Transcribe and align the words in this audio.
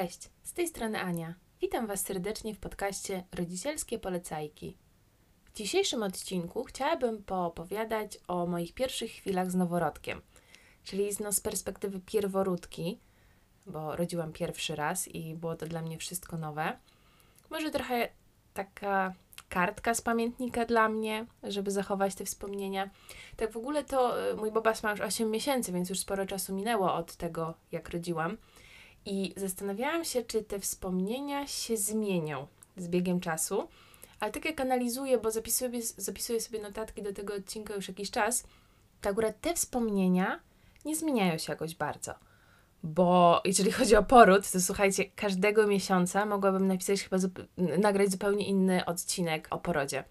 Cześć, 0.00 0.30
z 0.42 0.52
tej 0.52 0.68
strony 0.68 1.00
Ania. 1.00 1.34
Witam 1.60 1.86
Was 1.86 2.00
serdecznie 2.00 2.54
w 2.54 2.58
podcaście 2.58 3.24
Rodzicielskie 3.32 3.98
Polecajki. 3.98 4.76
W 5.44 5.56
dzisiejszym 5.56 6.02
odcinku 6.02 6.64
chciałabym 6.64 7.22
poopowiadać 7.22 8.18
o 8.28 8.46
moich 8.46 8.74
pierwszych 8.74 9.10
chwilach 9.10 9.50
z 9.50 9.54
noworodkiem, 9.54 10.22
czyli 10.84 11.10
no, 11.20 11.32
z 11.32 11.40
perspektywy 11.40 12.00
pierworódki, 12.00 12.98
bo 13.66 13.96
rodziłam 13.96 14.32
pierwszy 14.32 14.76
raz 14.76 15.08
i 15.08 15.34
było 15.34 15.56
to 15.56 15.66
dla 15.66 15.82
mnie 15.82 15.98
wszystko 15.98 16.36
nowe. 16.36 16.78
Może 17.50 17.70
trochę 17.70 18.08
taka 18.54 19.14
kartka 19.48 19.94
z 19.94 20.00
pamiętnika 20.00 20.64
dla 20.64 20.88
mnie, 20.88 21.26
żeby 21.42 21.70
zachować 21.70 22.14
te 22.14 22.24
wspomnienia. 22.24 22.90
Tak 23.36 23.52
w 23.52 23.56
ogóle 23.56 23.84
to 23.84 24.30
y, 24.30 24.36
mój 24.36 24.52
Bobas 24.52 24.82
ma 24.82 24.90
już 24.90 25.00
8 25.00 25.30
miesięcy, 25.30 25.72
więc 25.72 25.88
już 25.90 25.98
sporo 25.98 26.26
czasu 26.26 26.54
minęło 26.54 26.94
od 26.94 27.16
tego, 27.16 27.54
jak 27.72 27.88
rodziłam. 27.88 28.36
I 29.06 29.34
zastanawiałam 29.36 30.04
się, 30.04 30.22
czy 30.22 30.42
te 30.42 30.60
wspomnienia 30.60 31.46
się 31.46 31.76
zmienią 31.76 32.46
z 32.76 32.88
biegiem 32.88 33.20
czasu. 33.20 33.68
Ale 34.20 34.32
tak 34.32 34.44
jak 34.44 34.60
analizuję, 34.60 35.18
bo 35.18 35.30
zapisuję, 35.30 35.82
zapisuję 35.96 36.40
sobie 36.40 36.62
notatki 36.62 37.02
do 37.02 37.12
tego 37.12 37.34
odcinka 37.34 37.74
już 37.74 37.88
jakiś 37.88 38.10
czas, 38.10 38.44
to 39.00 39.10
akurat 39.10 39.40
te 39.40 39.54
wspomnienia 39.54 40.40
nie 40.84 40.96
zmieniają 40.96 41.38
się 41.38 41.52
jakoś 41.52 41.74
bardzo. 41.74 42.14
Bo 42.82 43.40
jeżeli 43.44 43.72
chodzi 43.72 43.96
o 43.96 44.02
poród, 44.02 44.50
to 44.50 44.60
słuchajcie, 44.60 45.04
każdego 45.04 45.66
miesiąca 45.66 46.26
mogłabym 46.26 46.66
napisać 46.66 47.02
chyba 47.02 47.16
nagrać 47.56 48.10
zupełnie 48.10 48.46
inny 48.46 48.84
odcinek 48.84 49.48
o 49.50 49.58
porodzie. 49.58 50.04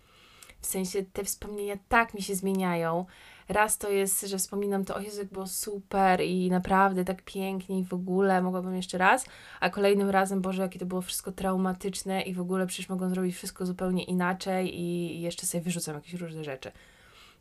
W 0.63 0.67
sensie 0.67 1.03
te 1.13 1.23
wspomnienia 1.23 1.75
tak 1.89 2.13
mi 2.13 2.21
się 2.21 2.35
zmieniają. 2.35 3.05
Raz 3.49 3.77
to 3.77 3.89
jest, 3.89 4.21
że 4.21 4.37
wspominam 4.37 4.85
to, 4.85 4.95
o 4.95 4.99
Jezu, 4.99 5.25
było 5.31 5.47
super 5.47 6.21
i 6.21 6.49
naprawdę 6.49 7.05
tak 7.05 7.21
pięknie 7.21 7.79
i 7.79 7.83
w 7.83 7.93
ogóle 7.93 8.41
mogłabym 8.41 8.75
jeszcze 8.75 8.97
raz, 8.97 9.25
a 9.59 9.69
kolejnym 9.69 10.09
razem, 10.09 10.41
Boże, 10.41 10.61
jakie 10.61 10.79
to 10.79 10.85
było 10.85 11.01
wszystko 11.01 11.31
traumatyczne 11.31 12.21
i 12.21 12.33
w 12.33 12.39
ogóle 12.39 12.67
przecież 12.67 12.89
mogą 12.89 13.09
zrobić 13.09 13.35
wszystko 13.35 13.65
zupełnie 13.65 14.03
inaczej 14.03 14.79
i 14.79 15.21
jeszcze 15.21 15.45
sobie 15.45 15.63
wyrzucam 15.63 15.95
jakieś 15.95 16.13
różne 16.13 16.43
rzeczy. 16.43 16.71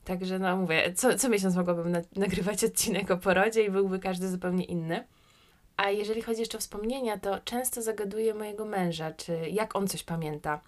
Także 0.04 0.38
no 0.38 0.56
mówię, 0.56 0.92
co, 0.92 1.18
co 1.18 1.28
miesiąc 1.28 1.56
mogłabym 1.56 1.92
na, 1.92 2.00
nagrywać 2.16 2.64
odcinek 2.70 3.10
o 3.10 3.16
porodzie 3.16 3.64
i 3.64 3.70
byłby 3.70 3.98
każdy 3.98 4.28
zupełnie 4.28 4.64
inny. 4.64 5.04
A 5.76 5.90
jeżeli 5.90 6.22
chodzi 6.22 6.40
jeszcze 6.40 6.58
o 6.58 6.60
wspomnienia, 6.60 7.18
to 7.18 7.38
często 7.44 7.82
zagaduję 7.82 8.34
mojego 8.34 8.64
męża, 8.64 9.12
czy 9.12 9.32
jak 9.50 9.76
on 9.76 9.88
coś 9.88 10.02
pamięta. 10.02 10.60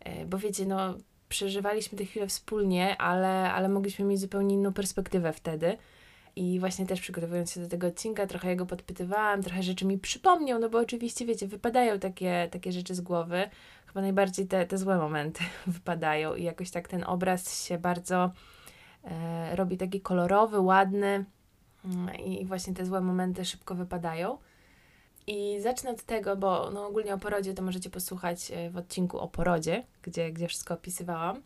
E, 0.00 0.26
bo 0.26 0.38
wiecie, 0.38 0.66
no 0.66 0.94
przeżywaliśmy 1.28 1.98
te 1.98 2.04
chwile 2.04 2.26
wspólnie, 2.26 2.96
ale, 3.00 3.52
ale 3.52 3.68
mogliśmy 3.68 4.04
mieć 4.04 4.20
zupełnie 4.20 4.54
inną 4.54 4.72
perspektywę 4.72 5.32
wtedy. 5.32 5.76
I 6.36 6.60
właśnie 6.60 6.86
też 6.86 7.00
przygotowując 7.00 7.52
się 7.52 7.60
do 7.60 7.68
tego 7.68 7.86
odcinka, 7.86 8.26
trochę 8.26 8.48
jego 8.48 8.66
podpytywałam, 8.66 9.42
trochę 9.42 9.62
rzeczy 9.62 9.86
mi 9.86 9.98
przypomniał, 9.98 10.58
no 10.58 10.68
bo 10.68 10.78
oczywiście, 10.78 11.26
wiecie, 11.26 11.46
wypadają 11.46 11.98
takie, 11.98 12.48
takie 12.50 12.72
rzeczy 12.72 12.94
z 12.94 13.00
głowy. 13.00 13.48
Chyba 13.86 14.00
najbardziej 14.00 14.46
te, 14.46 14.66
te 14.66 14.78
złe 14.78 14.96
momenty 14.96 15.44
wypadają 15.66 16.34
i 16.34 16.42
jakoś 16.42 16.70
tak 16.70 16.88
ten 16.88 17.04
obraz 17.04 17.64
się 17.66 17.78
bardzo 17.78 18.30
e, 19.04 19.56
robi 19.56 19.76
taki 19.76 20.00
kolorowy, 20.00 20.60
ładny 20.60 21.24
mm, 21.84 22.14
i 22.14 22.46
właśnie 22.46 22.74
te 22.74 22.86
złe 22.86 23.00
momenty 23.00 23.44
szybko 23.44 23.74
wypadają. 23.74 24.38
I 25.26 25.60
zacznę 25.60 25.90
od 25.90 26.02
tego, 26.02 26.36
bo 26.36 26.70
no 26.70 26.86
ogólnie 26.86 27.14
o 27.14 27.18
porodzie 27.18 27.54
to 27.54 27.62
możecie 27.62 27.90
posłuchać 27.90 28.50
e, 28.50 28.70
w 28.70 28.76
odcinku 28.76 29.18
o 29.18 29.28
porodzie, 29.28 29.82
gdzie, 30.02 30.32
gdzie 30.32 30.48
wszystko 30.48 30.74
opisywałam. 30.74 31.42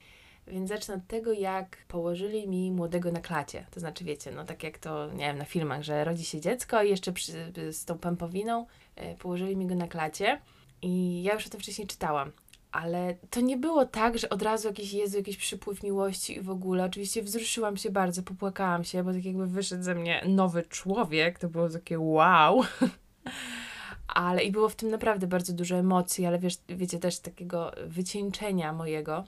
Więc 0.47 0.69
zacznę 0.69 0.95
od 0.95 1.06
tego, 1.06 1.33
jak 1.33 1.77
położyli 1.89 2.48
mi 2.48 2.72
młodego 2.72 3.12
na 3.12 3.20
klacie. 3.20 3.67
To 3.70 3.81
znaczy, 3.81 4.05
wiecie, 4.05 4.31
no 4.31 4.45
tak 4.45 4.62
jak 4.62 4.78
to, 4.78 5.12
nie 5.12 5.27
wiem, 5.27 5.39
na 5.39 5.45
filmach, 5.45 5.83
że 5.83 6.05
rodzi 6.05 6.25
się 6.25 6.41
dziecko 6.41 6.83
i 6.83 6.91
jeszcze 6.91 7.12
przy, 7.12 7.33
z 7.72 7.84
tą 7.84 7.98
pępowiną 7.98 8.67
e, 8.97 9.14
położyli 9.14 9.56
mi 9.56 9.67
go 9.67 9.75
na 9.75 9.89
klacie. 9.89 10.41
I 10.83 11.22
ja 11.22 11.34
już 11.34 11.47
o 11.47 11.50
tym 11.50 11.61
wcześniej 11.61 11.87
czytałam. 11.89 12.33
Ale 12.72 13.15
to 13.31 13.41
nie 13.41 13.56
było 13.56 13.87
tak, 13.87 14.19
że 14.19 14.28
od 14.28 14.42
razu 14.42 14.69
jakiś 14.69 14.92
Jezu, 14.92 15.17
jakiś 15.17 15.37
przypływ 15.37 15.83
miłości 15.83 16.37
i 16.37 16.41
w 16.41 16.50
ogóle. 16.50 16.84
Oczywiście 16.84 17.22
wzruszyłam 17.22 17.76
się 17.76 17.91
bardzo, 17.91 18.22
popłakałam 18.22 18.84
się, 18.84 19.05
bo 19.05 19.12
tak 19.12 19.25
jakby 19.25 19.47
wyszedł 19.47 19.82
ze 19.82 19.94
mnie 19.94 20.25
nowy 20.28 20.62
człowiek. 20.62 21.38
To 21.38 21.49
było 21.49 21.69
takie 21.69 21.99
wow. 21.99 22.62
ale 24.15 24.43
i 24.43 24.53
było 24.53 24.69
w 24.69 24.76
tym 24.76 24.91
naprawdę 24.91 25.26
bardzo 25.26 25.53
dużo 25.53 25.76
emocji, 25.76 26.26
ale 26.26 26.38
wiesz, 26.38 26.59
wiecie, 26.69 26.98
też 26.98 27.19
takiego 27.19 27.72
wycieńczenia 27.87 28.72
mojego. 28.72 29.25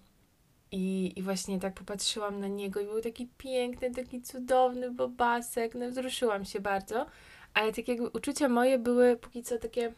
I, 0.73 1.13
I 1.17 1.23
właśnie 1.23 1.61
tak 1.61 1.75
popatrzyłam 1.75 2.41
na 2.41 2.49
niego 2.49 2.81
i 2.81 2.85
był 2.87 3.01
taki 3.01 3.29
piękny, 3.39 3.91
taki 3.91 4.23
cudowny 4.23 4.91
bobasek, 4.91 5.75
no 5.75 5.91
wzruszyłam 5.91 6.45
się 6.45 6.61
bardzo, 6.61 7.07
ale 7.55 7.73
tak 7.73 7.89
jakby 7.89 8.09
uczucia 8.09 8.49
moje 8.49 8.79
były 8.79 9.17
póki 9.17 9.43
co 9.43 9.59
takie 9.59 9.93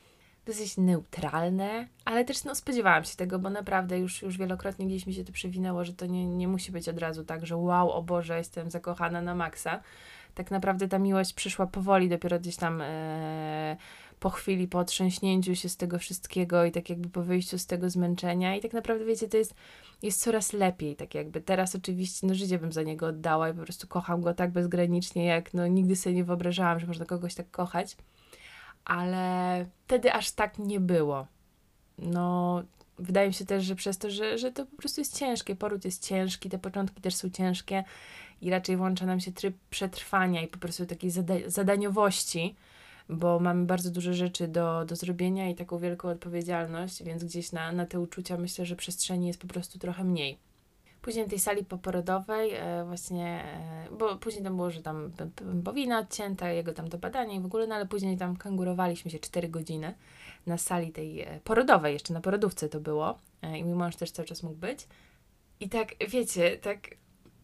dosyć 0.46 0.76
neutralne, 0.76 1.88
ale 2.04 2.24
też 2.24 2.44
no 2.44 2.54
spodziewałam 2.54 3.04
się 3.04 3.16
tego, 3.16 3.38
bo 3.38 3.50
naprawdę 3.50 3.98
już, 3.98 4.22
już 4.22 4.38
wielokrotnie 4.38 4.86
gdzieś 4.86 5.06
mi 5.06 5.14
się 5.14 5.24
to 5.24 5.32
przewinęło, 5.32 5.84
że 5.84 5.92
to 5.92 6.06
nie, 6.06 6.26
nie 6.26 6.48
musi 6.48 6.72
być 6.72 6.88
od 6.88 6.98
razu 6.98 7.24
tak, 7.24 7.46
że 7.46 7.56
wow, 7.56 7.90
o 7.90 8.02
Boże, 8.02 8.38
jestem 8.38 8.70
zakochana 8.70 9.22
na 9.22 9.34
maksa. 9.34 9.80
Tak 10.34 10.50
naprawdę 10.50 10.88
ta 10.88 10.98
miłość 10.98 11.32
przyszła 11.32 11.66
powoli, 11.66 12.08
dopiero 12.08 12.40
gdzieś 12.40 12.56
tam 12.56 12.80
e, 12.80 13.76
po 14.24 14.30
chwili, 14.30 14.68
po 14.68 14.78
otrząśnięciu 14.78 15.56
się 15.56 15.68
z 15.68 15.76
tego 15.76 15.98
wszystkiego 15.98 16.64
i 16.64 16.72
tak 16.72 16.90
jakby 16.90 17.08
po 17.08 17.22
wyjściu 17.22 17.58
z 17.58 17.66
tego 17.66 17.90
zmęczenia 17.90 18.56
i 18.56 18.60
tak 18.60 18.72
naprawdę 18.72 19.04
wiecie, 19.04 19.28
to 19.28 19.36
jest, 19.36 19.54
jest 20.02 20.20
coraz 20.20 20.52
lepiej, 20.52 20.96
tak 20.96 21.14
jakby 21.14 21.40
teraz 21.40 21.74
oczywiście, 21.74 22.26
no 22.26 22.34
życie 22.34 22.58
bym 22.58 22.72
za 22.72 22.82
niego 22.82 23.06
oddała 23.06 23.48
i 23.48 23.54
po 23.54 23.62
prostu 23.62 23.88
kocham 23.88 24.20
go 24.20 24.34
tak 24.34 24.50
bezgranicznie, 24.50 25.24
jak 25.24 25.54
no 25.54 25.66
nigdy 25.66 25.96
sobie 25.96 26.16
nie 26.16 26.24
wyobrażałam, 26.24 26.80
że 26.80 26.86
można 26.86 27.04
kogoś 27.04 27.34
tak 27.34 27.50
kochać, 27.50 27.96
ale 28.84 29.66
wtedy 29.86 30.12
aż 30.12 30.30
tak 30.30 30.58
nie 30.58 30.80
było. 30.80 31.26
No, 31.98 32.62
wydaje 32.98 33.28
mi 33.28 33.34
się 33.34 33.44
też, 33.44 33.64
że 33.64 33.74
przez 33.74 33.98
to, 33.98 34.10
że, 34.10 34.38
że 34.38 34.52
to 34.52 34.66
po 34.66 34.76
prostu 34.76 35.00
jest 35.00 35.18
ciężkie, 35.18 35.56
poród 35.56 35.84
jest 35.84 36.06
ciężki, 36.06 36.50
te 36.50 36.58
początki 36.58 37.00
też 37.00 37.14
są 37.14 37.30
ciężkie 37.30 37.84
i 38.40 38.50
raczej 38.50 38.76
włącza 38.76 39.06
nam 39.06 39.20
się 39.20 39.32
tryb 39.32 39.56
przetrwania 39.70 40.42
i 40.42 40.48
po 40.48 40.58
prostu 40.58 40.86
takiej 40.86 41.10
zada 41.10 41.34
zadaniowości, 41.46 42.54
bo 43.08 43.40
mamy 43.40 43.66
bardzo 43.66 43.90
dużo 43.90 44.12
rzeczy 44.12 44.48
do, 44.48 44.84
do 44.84 44.96
zrobienia 44.96 45.50
i 45.50 45.54
taką 45.54 45.78
wielką 45.78 46.08
odpowiedzialność, 46.08 47.02
więc 47.02 47.24
gdzieś 47.24 47.52
na, 47.52 47.72
na 47.72 47.86
te 47.86 48.00
uczucia 48.00 48.36
myślę, 48.36 48.66
że 48.66 48.76
przestrzeni 48.76 49.26
jest 49.26 49.40
po 49.40 49.46
prostu 49.46 49.78
trochę 49.78 50.04
mniej. 50.04 50.38
Później 51.02 51.26
w 51.26 51.28
tej 51.28 51.38
sali 51.38 51.64
poporodowej 51.64 52.50
e, 52.54 52.84
właśnie, 52.86 53.44
e, 53.44 53.96
bo 53.98 54.16
później 54.16 54.44
tam 54.44 54.56
było, 54.56 54.70
że 54.70 54.82
tam 54.82 55.12
powinna 55.64 55.98
odcięta, 55.98 56.50
jego 56.50 56.72
tam 56.72 56.88
do 56.88 56.98
badania 56.98 57.34
i 57.34 57.40
w 57.40 57.46
ogóle, 57.46 57.66
no 57.66 57.74
ale 57.74 57.86
później 57.86 58.16
tam 58.16 58.36
kangurowaliśmy 58.36 59.10
się 59.10 59.18
4 59.18 59.48
godziny 59.48 59.94
na 60.46 60.58
sali 60.58 60.92
tej 60.92 61.20
e, 61.20 61.40
porodowej, 61.44 61.92
jeszcze 61.92 62.14
na 62.14 62.20
porodówce 62.20 62.68
to 62.68 62.80
było 62.80 63.18
i 63.58 63.64
mój 63.64 63.74
mąż 63.74 63.96
też 63.96 64.10
cały 64.10 64.28
czas 64.28 64.42
mógł 64.42 64.56
być. 64.56 64.88
I 65.60 65.68
tak, 65.68 65.94
wiecie, 66.08 66.56
tak 66.56 66.90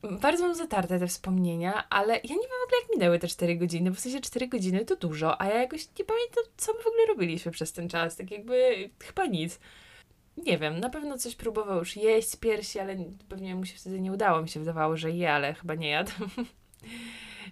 bardzo 0.03 0.43
mam 0.43 0.55
zatarte 0.55 0.99
te 0.99 1.07
wspomnienia, 1.07 1.89
ale 1.89 2.15
ja 2.15 2.21
nie 2.23 2.29
wiem 2.29 2.61
w 2.61 2.67
ogóle 2.67 2.81
jak 2.83 2.91
minęły 2.91 3.19
te 3.19 3.29
4 3.29 3.57
godziny, 3.57 3.91
bo 3.91 3.97
w 3.97 4.01
sensie 4.01 4.21
4 4.21 4.49
godziny 4.49 4.85
to 4.85 4.97
dużo, 4.97 5.41
a 5.41 5.47
ja 5.47 5.61
jakoś 5.61 5.89
nie 5.99 6.05
pamiętam, 6.05 6.45
co 6.57 6.73
my 6.73 6.83
w 6.83 6.87
ogóle 6.87 7.07
robiliśmy 7.09 7.53
przez 7.53 7.73
ten 7.73 7.89
czas, 7.89 8.17
tak 8.17 8.31
jakby 8.31 8.91
chyba 8.99 9.27
nic. 9.27 9.61
Nie 10.37 10.59
wiem, 10.59 10.81
na 10.81 10.91
pewno 10.91 11.19
coś 11.19 11.37
próbował 11.37 11.79
już 11.79 11.97
jeść 11.97 12.29
z 12.29 12.37
piersi, 12.37 12.79
ale 12.79 12.97
pewnie 13.29 13.55
mu 13.55 13.65
się 13.65 13.75
wtedy 13.79 14.01
nie 14.01 14.13
udało, 14.13 14.43
mi 14.43 14.49
się 14.49 14.61
wydawało, 14.61 14.97
że 14.97 15.11
je, 15.11 15.33
ale 15.33 15.55
chyba 15.55 15.75
nie 15.75 15.89
jadł. 15.89 16.13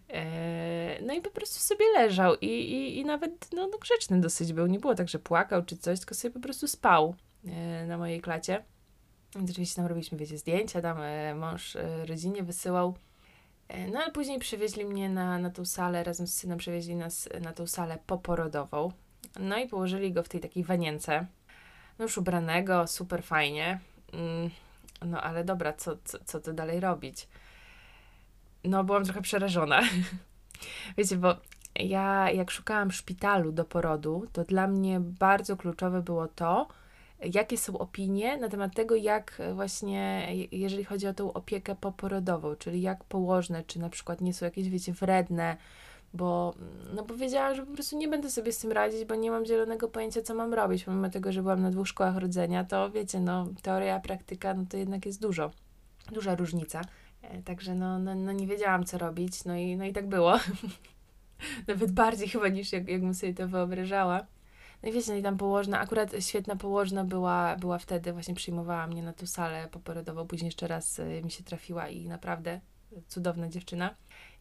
E, 0.08 0.98
no 1.02 1.14
i 1.14 1.20
po 1.20 1.30
prostu 1.30 1.60
sobie 1.60 1.84
leżał 1.94 2.34
i, 2.40 2.46
i, 2.46 2.98
i 2.98 3.04
nawet 3.04 3.52
no, 3.52 3.66
no 3.66 3.78
grzeczny 3.78 4.20
dosyć 4.20 4.52
był, 4.52 4.66
nie 4.66 4.78
było 4.78 4.94
tak, 4.94 5.08
że 5.08 5.18
płakał 5.18 5.64
czy 5.64 5.76
coś, 5.76 5.98
tylko 5.98 6.14
sobie 6.14 6.34
po 6.34 6.40
prostu 6.40 6.68
spał 6.68 7.14
e, 7.46 7.86
na 7.86 7.98
mojej 7.98 8.20
klacie. 8.20 8.64
Więc 9.34 9.50
oczywiście 9.50 9.76
tam 9.76 9.86
robiliśmy, 9.86 10.18
wiecie, 10.18 10.38
zdjęcia, 10.38 10.82
tam 10.82 11.00
e, 11.00 11.34
mąż 11.34 11.76
e, 11.76 12.06
rodzinie 12.06 12.42
wysyłał. 12.42 12.94
E, 13.68 13.88
no 13.88 13.98
ale 13.98 14.12
później 14.12 14.38
przywieźli 14.38 14.84
mnie 14.84 15.08
na, 15.08 15.38
na 15.38 15.50
tą 15.50 15.64
salę, 15.64 16.04
razem 16.04 16.26
z 16.26 16.34
synem 16.34 16.58
przywieźli 16.58 16.96
nas 16.96 17.28
na 17.40 17.52
tą 17.52 17.66
salę 17.66 17.98
poporodową. 18.06 18.92
No 19.40 19.58
i 19.58 19.68
położyli 19.68 20.12
go 20.12 20.22
w 20.22 20.28
tej 20.28 20.40
takiej 20.40 20.64
wanience. 20.64 21.26
No 21.98 22.04
już 22.04 22.18
ubranego, 22.18 22.86
super 22.86 23.22
fajnie. 23.22 23.80
Mm, 24.12 24.50
no 25.04 25.22
ale 25.22 25.44
dobra, 25.44 25.72
co, 25.72 25.96
co, 26.04 26.18
co 26.24 26.40
to 26.40 26.52
dalej 26.52 26.80
robić? 26.80 27.28
No 28.64 28.84
byłam 28.84 29.04
trochę 29.04 29.22
przerażona. 29.22 29.82
Wiecie, 30.98 31.16
bo 31.16 31.36
ja 31.74 32.30
jak 32.30 32.50
szukałam 32.50 32.92
szpitalu 32.92 33.52
do 33.52 33.64
porodu, 33.64 34.26
to 34.32 34.44
dla 34.44 34.66
mnie 34.66 35.00
bardzo 35.00 35.56
kluczowe 35.56 36.02
było 36.02 36.28
to, 36.28 36.68
jakie 37.20 37.58
są 37.58 37.78
opinie 37.78 38.36
na 38.36 38.48
temat 38.48 38.74
tego, 38.74 38.94
jak 38.94 39.36
e, 39.40 39.54
właśnie, 39.54 40.28
jeżeli 40.52 40.84
chodzi 40.84 41.06
o 41.06 41.14
tą 41.14 41.32
opiekę 41.32 41.76
poporodową, 41.76 42.56
czyli 42.56 42.82
jak 42.82 43.04
położne, 43.04 43.64
czy 43.66 43.80
na 43.80 43.88
przykład 43.88 44.20
nie 44.20 44.34
są 44.34 44.44
jakieś, 44.44 44.68
wiecie, 44.68 44.92
wredne, 44.92 45.56
bo, 46.14 46.54
mm, 46.58 46.94
no 46.94 47.04
bo 47.04 47.14
wiedziałam, 47.14 47.54
że 47.54 47.66
po 47.66 47.72
prostu 47.72 47.98
nie 47.98 48.08
będę 48.08 48.30
sobie 48.30 48.52
z 48.52 48.58
tym 48.58 48.72
radzić, 48.72 49.04
bo 49.04 49.14
nie 49.14 49.30
mam 49.30 49.46
zielonego 49.46 49.88
pojęcia, 49.88 50.22
co 50.22 50.34
mam 50.34 50.54
robić. 50.54 50.84
Pomimo 50.84 51.10
tego, 51.10 51.32
że 51.32 51.42
byłam 51.42 51.62
na 51.62 51.70
dwóch 51.70 51.88
szkołach 51.88 52.16
rodzenia, 52.16 52.64
to 52.64 52.90
wiecie, 52.90 53.20
no 53.20 53.46
teoria, 53.62 54.00
praktyka, 54.00 54.54
no 54.54 54.64
to 54.70 54.76
jednak 54.76 55.06
jest 55.06 55.22
dużo, 55.22 55.50
duża 56.12 56.34
różnica. 56.34 56.82
E, 57.22 57.42
także 57.42 57.74
no, 57.74 57.98
no, 57.98 58.14
no 58.14 58.32
nie 58.32 58.46
wiedziałam, 58.46 58.84
co 58.84 58.98
robić, 58.98 59.44
no 59.44 59.56
i, 59.56 59.76
no 59.76 59.84
i 59.84 59.92
tak 59.92 60.08
było. 60.08 60.38
Nawet 61.68 61.92
bardziej 61.92 62.28
chyba 62.28 62.48
niż 62.48 62.72
jak, 62.72 62.88
jakbym 62.88 63.14
sobie 63.14 63.34
to 63.34 63.48
wyobrażała. 63.48 64.26
No 64.82 64.88
i 64.88 64.92
wiecie, 64.92 65.12
no 65.12 65.18
i 65.18 65.22
tam 65.22 65.36
położna, 65.36 65.80
akurat 65.80 66.12
świetna 66.20 66.56
położna 66.56 67.04
była, 67.04 67.56
była 67.56 67.78
wtedy, 67.78 68.12
właśnie 68.12 68.34
przyjmowała 68.34 68.86
mnie 68.86 69.02
na 69.02 69.12
tą 69.12 69.26
salę 69.26 69.68
poporodową, 69.70 70.26
później 70.26 70.46
jeszcze 70.46 70.68
raz 70.68 70.98
y, 70.98 71.22
mi 71.24 71.30
się 71.30 71.44
trafiła 71.44 71.88
i 71.88 72.08
naprawdę 72.08 72.60
cudowna 73.08 73.48
dziewczyna. 73.48 73.94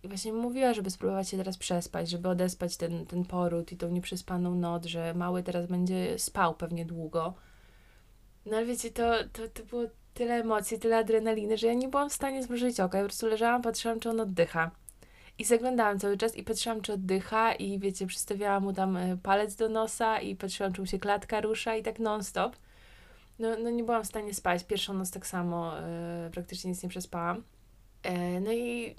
I 0.04 0.08
właśnie 0.08 0.34
mówiła, 0.34 0.74
żeby 0.74 0.90
spróbować 0.90 1.30
się 1.30 1.38
teraz 1.38 1.58
przespać, 1.58 2.10
żeby 2.10 2.30
odespać 2.30 2.78
ten, 2.78 3.06
ten 3.06 3.26
poród 3.26 3.72
i 3.72 3.78
tą 3.78 3.90
nieprzespaną 3.90 4.56
noc, 4.56 4.86
że 4.86 5.14
mały 5.14 5.44
teraz 5.44 5.66
będzie 5.68 6.20
spał 6.20 6.56
pewnie 6.56 6.86
długo. 6.86 7.34
No 8.46 8.58
ale 8.58 8.66
wiecie, 8.66 8.92
to, 8.92 9.14
to, 9.34 9.48
to 9.48 9.64
było 9.64 9.84
tyle 10.14 10.34
emocji, 10.34 10.80
tyle 10.80 10.98
adrenaliny, 10.98 11.58
że 11.58 11.68
ja 11.68 11.74
nie 11.74 11.88
byłam 11.88 12.10
w 12.10 12.14
stanie 12.14 12.44
zmrużyć 12.44 12.80
oka. 12.80 12.98
Ja 12.98 13.04
po 13.04 13.08
prostu 13.08 13.28
leżałam, 13.28 13.62
patrzyłam, 13.62 14.00
czy 14.00 14.10
on 14.10 14.20
oddycha. 14.20 14.72
I 15.40 15.46
zaglądałam 15.46 16.00
cały 16.00 16.18
czas 16.18 16.36
i 16.36 16.44
patrzyłam, 16.44 16.82
czy 16.82 16.94
oddycha 16.94 17.54
i 17.54 17.80
wiecie, 17.80 18.08
przystawiałam 18.08 18.64
mu 18.64 18.74
tam 18.74 18.98
e, 18.98 19.18
palec 19.18 19.56
do 19.56 19.70
nosa 19.70 20.20
i 20.20 20.36
patrzyłam, 20.36 20.74
czy 20.74 20.82
mu 20.82 20.88
się 20.88 21.00
klatka 21.00 21.42
rusza 21.42 21.76
i 21.76 21.84
tak 21.84 22.00
non-stop. 22.00 22.56
No, 23.40 23.50
no 23.64 23.70
nie 23.70 23.84
byłam 23.84 24.04
w 24.04 24.08
stanie 24.08 24.34
spać. 24.34 24.64
Pierwszą 24.64 24.94
noc 24.94 25.12
tak 25.12 25.28
samo, 25.28 25.74
yy, 26.24 26.30
praktycznie 26.32 26.70
nic 26.70 26.84
nie 26.84 26.90
przespałam. 26.90 27.44
Yy, 28.06 28.42
no 28.42 28.52
i 28.52 28.96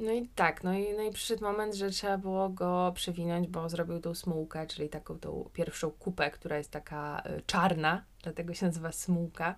no 0.00 0.12
i 0.12 0.28
tak, 0.28 0.64
no 0.64 0.72
i, 0.74 0.92
no 0.96 1.02
i 1.02 1.10
przyszedł 1.10 1.44
moment, 1.44 1.74
że 1.74 1.90
trzeba 1.90 2.18
było 2.18 2.48
go 2.48 2.92
przewinąć, 2.94 3.48
bo 3.48 3.68
zrobił 3.68 4.00
tą 4.00 4.14
smułkę, 4.14 4.66
czyli 4.66 4.88
taką 4.88 5.18
tą 5.18 5.50
pierwszą 5.52 5.90
kupę, 5.90 6.30
która 6.30 6.58
jest 6.58 6.70
taka 6.70 7.22
czarna, 7.46 8.04
dlatego 8.22 8.54
się 8.54 8.66
nazywa 8.66 8.92
smułka. 8.92 9.54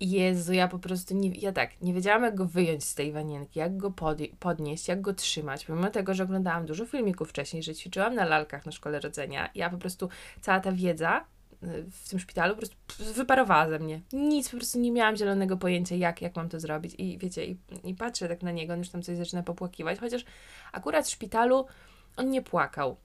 Jezu, 0.00 0.52
ja 0.52 0.68
po 0.68 0.78
prostu 0.78 1.14
nie, 1.14 1.30
ja 1.30 1.52
tak, 1.52 1.80
nie 1.80 1.94
wiedziałam 1.94 2.22
jak 2.22 2.34
go 2.34 2.46
wyjąć 2.46 2.84
z 2.84 2.94
tej 2.94 3.12
wanienki, 3.12 3.58
jak 3.58 3.76
go 3.76 3.92
podnieść, 4.38 4.88
jak 4.88 5.00
go 5.00 5.14
trzymać, 5.14 5.64
pomimo 5.64 5.90
tego, 5.90 6.14
że 6.14 6.24
oglądałam 6.24 6.66
dużo 6.66 6.86
filmików 6.86 7.28
wcześniej, 7.28 7.62
że 7.62 7.74
ćwiczyłam 7.74 8.14
na 8.14 8.24
lalkach 8.24 8.66
na 8.66 8.72
szkole 8.72 9.00
rodzenia, 9.00 9.50
ja 9.54 9.70
po 9.70 9.78
prostu, 9.78 10.08
cała 10.40 10.60
ta 10.60 10.72
wiedza 10.72 11.24
y, 11.62 11.84
w 11.90 12.08
tym 12.08 12.18
szpitalu 12.18 12.54
po 12.54 12.58
prostu 12.58 12.76
wyparowała 13.14 13.68
ze 13.68 13.78
mnie. 13.78 14.00
Nic, 14.12 14.50
po 14.50 14.56
prostu 14.56 14.78
nie 14.80 14.92
miałam 14.92 15.16
zielonego 15.16 15.56
pojęcia, 15.56 15.94
jak, 15.94 16.22
jak 16.22 16.36
mam 16.36 16.48
to 16.48 16.60
zrobić 16.60 16.94
i 16.98 17.18
wiecie, 17.18 17.44
i, 17.46 17.58
i 17.84 17.94
patrzę 17.94 18.28
tak 18.28 18.42
na 18.42 18.50
niego, 18.50 18.72
on 18.72 18.78
już 18.78 18.88
tam 18.88 19.02
coś 19.02 19.16
zaczyna 19.16 19.42
popłakiwać, 19.42 19.98
chociaż 19.98 20.24
akurat 20.72 21.06
w 21.06 21.10
szpitalu 21.10 21.66
on 22.16 22.30
nie 22.30 22.42
płakał. 22.42 22.96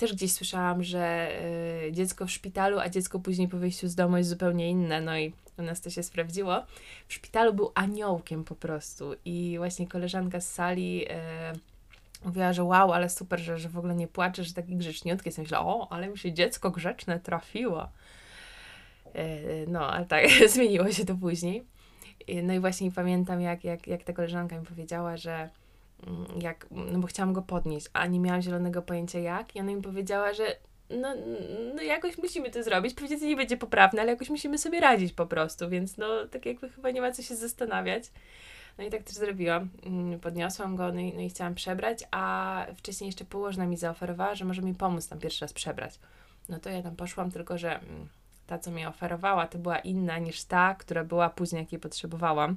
Też 0.00 0.12
gdzieś 0.12 0.32
słyszałam, 0.32 0.82
że 0.82 1.28
y, 1.88 1.92
dziecko 1.92 2.26
w 2.26 2.30
szpitalu, 2.30 2.78
a 2.78 2.88
dziecko 2.88 3.20
później 3.20 3.48
po 3.48 3.56
wyjściu 3.56 3.88
z 3.88 3.94
domu 3.94 4.16
jest 4.16 4.30
zupełnie 4.30 4.70
inne, 4.70 5.00
no 5.00 5.18
i 5.18 5.32
u 5.58 5.62
nas 5.62 5.80
to 5.80 5.90
się 5.90 6.02
sprawdziło. 6.02 6.62
W 7.08 7.14
szpitalu 7.14 7.54
był 7.54 7.72
aniołkiem 7.74 8.44
po 8.44 8.54
prostu 8.54 9.14
i 9.24 9.54
właśnie 9.58 9.88
koleżanka 9.88 10.40
z 10.40 10.52
sali 10.52 11.06
e, 11.08 11.52
mówiła, 12.24 12.52
że 12.52 12.64
wow, 12.64 12.92
ale 12.92 13.10
super, 13.10 13.40
że, 13.40 13.58
że 13.58 13.68
w 13.68 13.78
ogóle 13.78 13.94
nie 13.94 14.08
płacze, 14.08 14.44
że 14.44 14.54
taki 14.54 14.76
grzeczniutki 14.76 15.28
jest. 15.28 15.38
Myślę, 15.38 15.58
o, 15.58 15.88
ale 15.90 16.08
mi 16.08 16.18
się 16.18 16.32
dziecko 16.32 16.70
grzeczne 16.70 17.20
trafiło. 17.20 17.88
E, 19.14 19.26
no, 19.66 19.90
ale 19.90 20.06
tak, 20.06 20.24
zmieniło 20.54 20.92
się 20.92 21.04
to 21.04 21.14
później. 21.14 21.64
No 22.42 22.52
i 22.52 22.60
właśnie 22.60 22.92
pamiętam, 22.92 23.40
jak, 23.40 23.64
jak, 23.64 23.86
jak 23.86 24.04
ta 24.04 24.12
koleżanka 24.12 24.60
mi 24.60 24.66
powiedziała, 24.66 25.16
że 25.16 25.50
jak, 26.40 26.66
no 26.70 26.98
bo 26.98 27.06
chciałam 27.06 27.32
go 27.32 27.42
podnieść, 27.42 27.86
a 27.92 28.06
nie 28.06 28.20
miałam 28.20 28.42
zielonego 28.42 28.82
pojęcia 28.82 29.18
jak, 29.18 29.56
i 29.56 29.60
ona 29.60 29.72
mi 29.72 29.82
powiedziała, 29.82 30.34
że 30.34 30.56
no, 30.90 31.14
no 31.74 31.82
jakoś 31.82 32.18
musimy 32.18 32.50
to 32.50 32.62
zrobić. 32.62 32.94
Pewnie 32.94 33.18
to 33.18 33.24
nie 33.24 33.36
będzie 33.36 33.56
poprawne, 33.56 34.02
ale 34.02 34.10
jakoś 34.12 34.30
musimy 34.30 34.58
sobie 34.58 34.80
radzić 34.80 35.12
po 35.12 35.26
prostu, 35.26 35.68
więc 35.68 35.96
no 35.96 36.26
tak 36.26 36.46
jakby 36.46 36.68
chyba 36.68 36.90
nie 36.90 37.00
ma 37.00 37.12
co 37.12 37.22
się 37.22 37.36
zastanawiać. 37.36 38.04
No 38.78 38.84
i 38.84 38.90
tak 38.90 39.02
też 39.02 39.14
zrobiłam. 39.14 39.68
Mm, 39.86 40.20
podniosłam 40.20 40.76
go, 40.76 40.92
no 40.92 41.00
i, 41.00 41.12
no 41.14 41.20
i 41.20 41.28
chciałam 41.28 41.54
przebrać, 41.54 42.04
a 42.10 42.66
wcześniej 42.76 43.08
jeszcze 43.08 43.24
położna 43.24 43.66
mi 43.66 43.76
zaoferowała, 43.76 44.34
że 44.34 44.44
może 44.44 44.62
mi 44.62 44.74
pomóc 44.74 45.08
tam 45.08 45.18
pierwszy 45.18 45.44
raz 45.44 45.52
przebrać. 45.52 45.98
No 46.48 46.58
to 46.58 46.70
ja 46.70 46.82
tam 46.82 46.96
poszłam, 46.96 47.30
tylko 47.30 47.58
że 47.58 47.80
mm, 47.80 48.08
ta, 48.46 48.58
co 48.58 48.70
mi 48.70 48.86
oferowała, 48.86 49.46
to 49.46 49.58
była 49.58 49.78
inna 49.78 50.18
niż 50.18 50.44
ta, 50.44 50.74
która 50.74 51.04
była 51.04 51.30
później, 51.30 51.60
jakiej 51.60 51.78
potrzebowałam. 51.78 52.56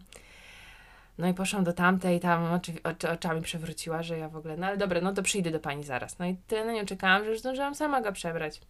No 1.17 1.27
i 1.27 1.33
poszłam 1.33 1.63
do 1.63 1.73
tamtej, 1.73 2.19
tam 2.19 2.53
oczy, 2.53 2.71
oczy, 2.83 3.09
oczami 3.09 3.41
przewróciła, 3.41 4.03
że 4.03 4.17
ja 4.17 4.29
w 4.29 4.35
ogóle, 4.35 4.57
no 4.57 4.67
ale 4.67 4.77
dobra, 4.77 5.01
no 5.01 5.13
to 5.13 5.23
przyjdę 5.23 5.51
do 5.51 5.59
pani 5.59 5.83
zaraz. 5.83 6.19
No 6.19 6.25
i 6.25 6.35
tyle 6.47 6.65
na 6.65 6.73
nią 6.73 6.85
czekałam, 6.85 7.23
że 7.23 7.29
już 7.29 7.39
zdążyłam 7.39 7.75
sama 7.75 8.01
go 8.01 8.11
przebrać. 8.11 8.61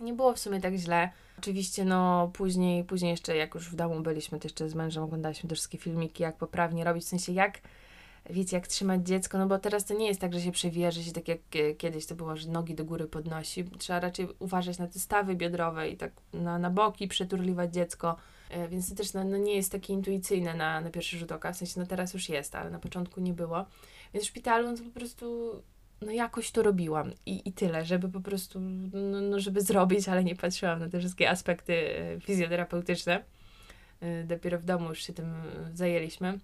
Nie 0.00 0.12
było 0.12 0.32
w 0.32 0.38
sumie 0.38 0.60
tak 0.60 0.74
źle. 0.74 1.10
Oczywiście, 1.38 1.84
no 1.84 2.30
później, 2.34 2.84
później 2.84 3.10
jeszcze 3.10 3.36
jak 3.36 3.54
już 3.54 3.70
w 3.70 3.74
domu 3.74 4.00
byliśmy, 4.00 4.40
to 4.40 4.48
jeszcze 4.48 4.68
z 4.68 4.74
mężem 4.74 5.04
oglądaliśmy 5.04 5.48
te 5.48 5.54
wszystkie 5.54 5.78
filmiki, 5.78 6.22
jak 6.22 6.36
poprawnie 6.36 6.84
robić, 6.84 7.04
w 7.04 7.08
sensie 7.08 7.32
jak, 7.32 7.60
wiecie, 8.30 8.56
jak 8.56 8.66
trzymać 8.66 9.06
dziecko, 9.06 9.38
no 9.38 9.46
bo 9.46 9.58
teraz 9.58 9.84
to 9.84 9.94
nie 9.94 10.06
jest 10.06 10.20
tak, 10.20 10.32
że 10.32 10.40
się 10.40 10.52
przewija, 10.52 10.90
że 10.90 11.02
się 11.02 11.12
tak 11.12 11.28
jak 11.28 11.40
kiedyś 11.78 12.06
to 12.06 12.14
było, 12.14 12.36
że 12.36 12.48
nogi 12.48 12.74
do 12.74 12.84
góry 12.84 13.06
podnosi. 13.06 13.64
Trzeba 13.64 14.00
raczej 14.00 14.28
uważać 14.38 14.78
na 14.78 14.86
te 14.86 14.98
stawy 14.98 15.36
biodrowe 15.36 15.88
i 15.88 15.96
tak 15.96 16.12
na, 16.32 16.58
na 16.58 16.70
boki 16.70 17.08
przeturliwać 17.08 17.74
dziecko 17.74 18.16
E, 18.16 18.16
więc 18.68 18.90
to 18.90 18.94
też 18.94 19.12
no, 19.12 19.24
no, 19.24 19.36
nie 19.36 19.56
jest 19.56 19.72
takie 19.72 19.92
intuicyjne 19.92 20.54
na, 20.54 20.80
na 20.80 20.90
pierwszy 20.90 21.18
rzut 21.18 21.32
oka, 21.32 21.52
w 21.52 21.56
sensie 21.56 21.80
no 21.80 21.86
teraz 21.86 22.14
już 22.14 22.28
jest, 22.28 22.54
ale 22.54 22.70
na 22.70 22.78
początku 22.78 23.20
nie 23.20 23.32
było. 23.32 23.66
Więc 24.14 24.26
w 24.26 24.28
szpitalu 24.28 24.70
no 24.70 24.76
to 24.76 24.82
po 24.82 24.90
prostu 24.90 25.54
no 26.00 26.12
jakoś 26.12 26.50
to 26.50 26.62
robiłam 26.62 27.12
i, 27.26 27.48
i 27.48 27.52
tyle, 27.52 27.84
żeby 27.84 28.08
po 28.08 28.20
prostu, 28.20 28.60
no, 28.92 29.20
no 29.20 29.40
żeby 29.40 29.60
zrobić, 29.60 30.08
ale 30.08 30.24
nie 30.24 30.36
patrzyłam 30.36 30.80
na 30.80 30.88
te 30.88 30.98
wszystkie 30.98 31.30
aspekty 31.30 31.98
e, 31.98 32.20
fizjoterapeutyczne. 32.20 33.24
E, 34.00 34.24
dopiero 34.24 34.58
w 34.58 34.64
domu 34.64 34.88
już 34.88 35.02
się 35.02 35.12
tym 35.12 35.34
zajęliśmy. 35.74 36.38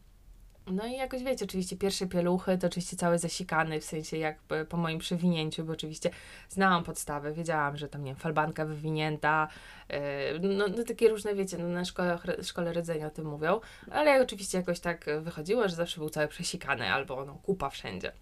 No 0.66 0.86
i 0.86 0.92
jakoś 0.92 1.22
wiecie, 1.22 1.44
oczywiście 1.44 1.76
pierwsze 1.76 2.06
pieluchy 2.06 2.58
to 2.58 2.66
oczywiście 2.66 2.96
cały 2.96 3.18
zasikany, 3.18 3.80
w 3.80 3.84
sensie 3.84 4.16
jak 4.16 4.38
po 4.68 4.76
moim 4.76 4.98
przewinięciu, 4.98 5.64
bo 5.64 5.72
oczywiście 5.72 6.10
znałam 6.48 6.84
podstawę, 6.84 7.32
wiedziałam, 7.32 7.76
że 7.76 7.88
tam, 7.88 8.04
nie 8.04 8.10
wiem, 8.10 8.20
falbanka 8.20 8.64
wywinięta, 8.64 9.48
yy, 9.88 9.96
no, 10.40 10.68
no, 10.68 10.84
takie 10.84 11.08
różne, 11.08 11.34
wiecie, 11.34 11.58
no, 11.58 11.68
na 11.68 11.84
szkole, 11.84 12.18
szkole 12.42 12.72
rodzenia 12.72 13.06
o 13.06 13.10
tym 13.10 13.26
mówią, 13.26 13.60
ale 13.90 14.22
oczywiście 14.22 14.58
jakoś 14.58 14.80
tak 14.80 15.06
wychodziło, 15.20 15.68
że 15.68 15.74
zawsze 15.74 16.00
był 16.00 16.10
cały 16.10 16.28
przesikany 16.28 16.92
albo 16.92 17.24
no, 17.24 17.34
kupa 17.34 17.70
wszędzie. 17.70 18.12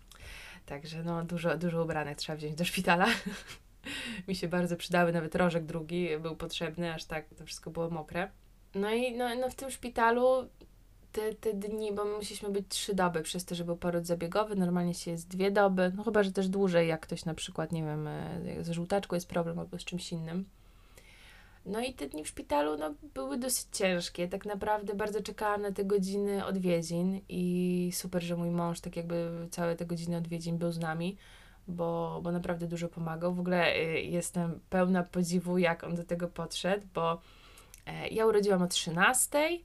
Także 0.66 1.02
no 1.02 1.24
dużo, 1.24 1.58
dużo 1.58 1.84
ubranek 1.84 2.18
trzeba 2.18 2.36
wziąć 2.36 2.54
do 2.54 2.64
szpitala. 2.64 3.06
Mi 4.28 4.36
się 4.36 4.48
bardzo 4.48 4.76
przydały, 4.76 5.12
nawet 5.12 5.34
rożek 5.34 5.64
drugi 5.64 6.18
był 6.18 6.36
potrzebny, 6.36 6.94
aż 6.94 7.04
tak 7.04 7.24
to 7.38 7.46
wszystko 7.46 7.70
było 7.70 7.90
mokre. 7.90 8.30
No 8.74 8.90
i 8.90 9.16
no, 9.16 9.34
no 9.34 9.50
w 9.50 9.54
tym 9.54 9.70
szpitalu 9.70 10.48
te, 11.12 11.34
te 11.34 11.52
dni, 11.54 11.92
bo 11.92 12.04
my 12.04 12.16
musieliśmy 12.16 12.50
być 12.50 12.68
trzy 12.68 12.94
doby 12.94 13.22
przez 13.22 13.44
to, 13.44 13.54
że 13.54 13.64
był 13.64 13.76
poród 13.76 14.06
zabiegowy, 14.06 14.56
normalnie 14.56 14.94
się 14.94 15.10
jest 15.10 15.28
dwie 15.28 15.50
doby, 15.50 15.92
no 15.96 16.04
chyba, 16.04 16.22
że 16.22 16.32
też 16.32 16.48
dłużej, 16.48 16.88
jak 16.88 17.00
ktoś 17.00 17.24
na 17.24 17.34
przykład, 17.34 17.72
nie 17.72 17.82
wiem, 17.82 18.06
e, 18.06 18.64
z 18.64 18.70
żółtaczką 18.70 19.16
jest 19.16 19.28
problem 19.28 19.58
albo 19.58 19.78
z 19.78 19.84
czymś 19.84 20.12
innym. 20.12 20.44
No 21.66 21.80
i 21.80 21.94
te 21.94 22.06
dni 22.06 22.24
w 22.24 22.28
szpitalu 22.28 22.76
no, 22.78 22.94
były 23.14 23.38
dosyć 23.38 23.66
ciężkie. 23.72 24.28
Tak 24.28 24.46
naprawdę 24.46 24.94
bardzo 24.94 25.22
czekałam 25.22 25.62
na 25.62 25.72
te 25.72 25.84
godziny 25.84 26.46
odwiedzin 26.46 27.20
i 27.28 27.90
super, 27.94 28.22
że 28.22 28.36
mój 28.36 28.50
mąż 28.50 28.80
tak 28.80 28.96
jakby 28.96 29.48
całe 29.50 29.76
te 29.76 29.86
godziny 29.86 30.16
odwiedzin 30.16 30.58
był 30.58 30.72
z 30.72 30.78
nami, 30.78 31.16
bo, 31.68 32.20
bo 32.22 32.32
naprawdę 32.32 32.66
dużo 32.66 32.88
pomagał. 32.88 33.34
W 33.34 33.40
ogóle 33.40 33.76
y, 33.76 34.00
jestem 34.00 34.60
pełna 34.70 35.02
podziwu, 35.02 35.58
jak 35.58 35.84
on 35.84 35.94
do 35.94 36.04
tego 36.04 36.28
podszedł, 36.28 36.86
bo 36.94 37.14
y, 37.14 38.08
ja 38.10 38.26
urodziłam 38.26 38.62
o 38.62 38.66
13, 38.66 39.38
E, 39.38 39.58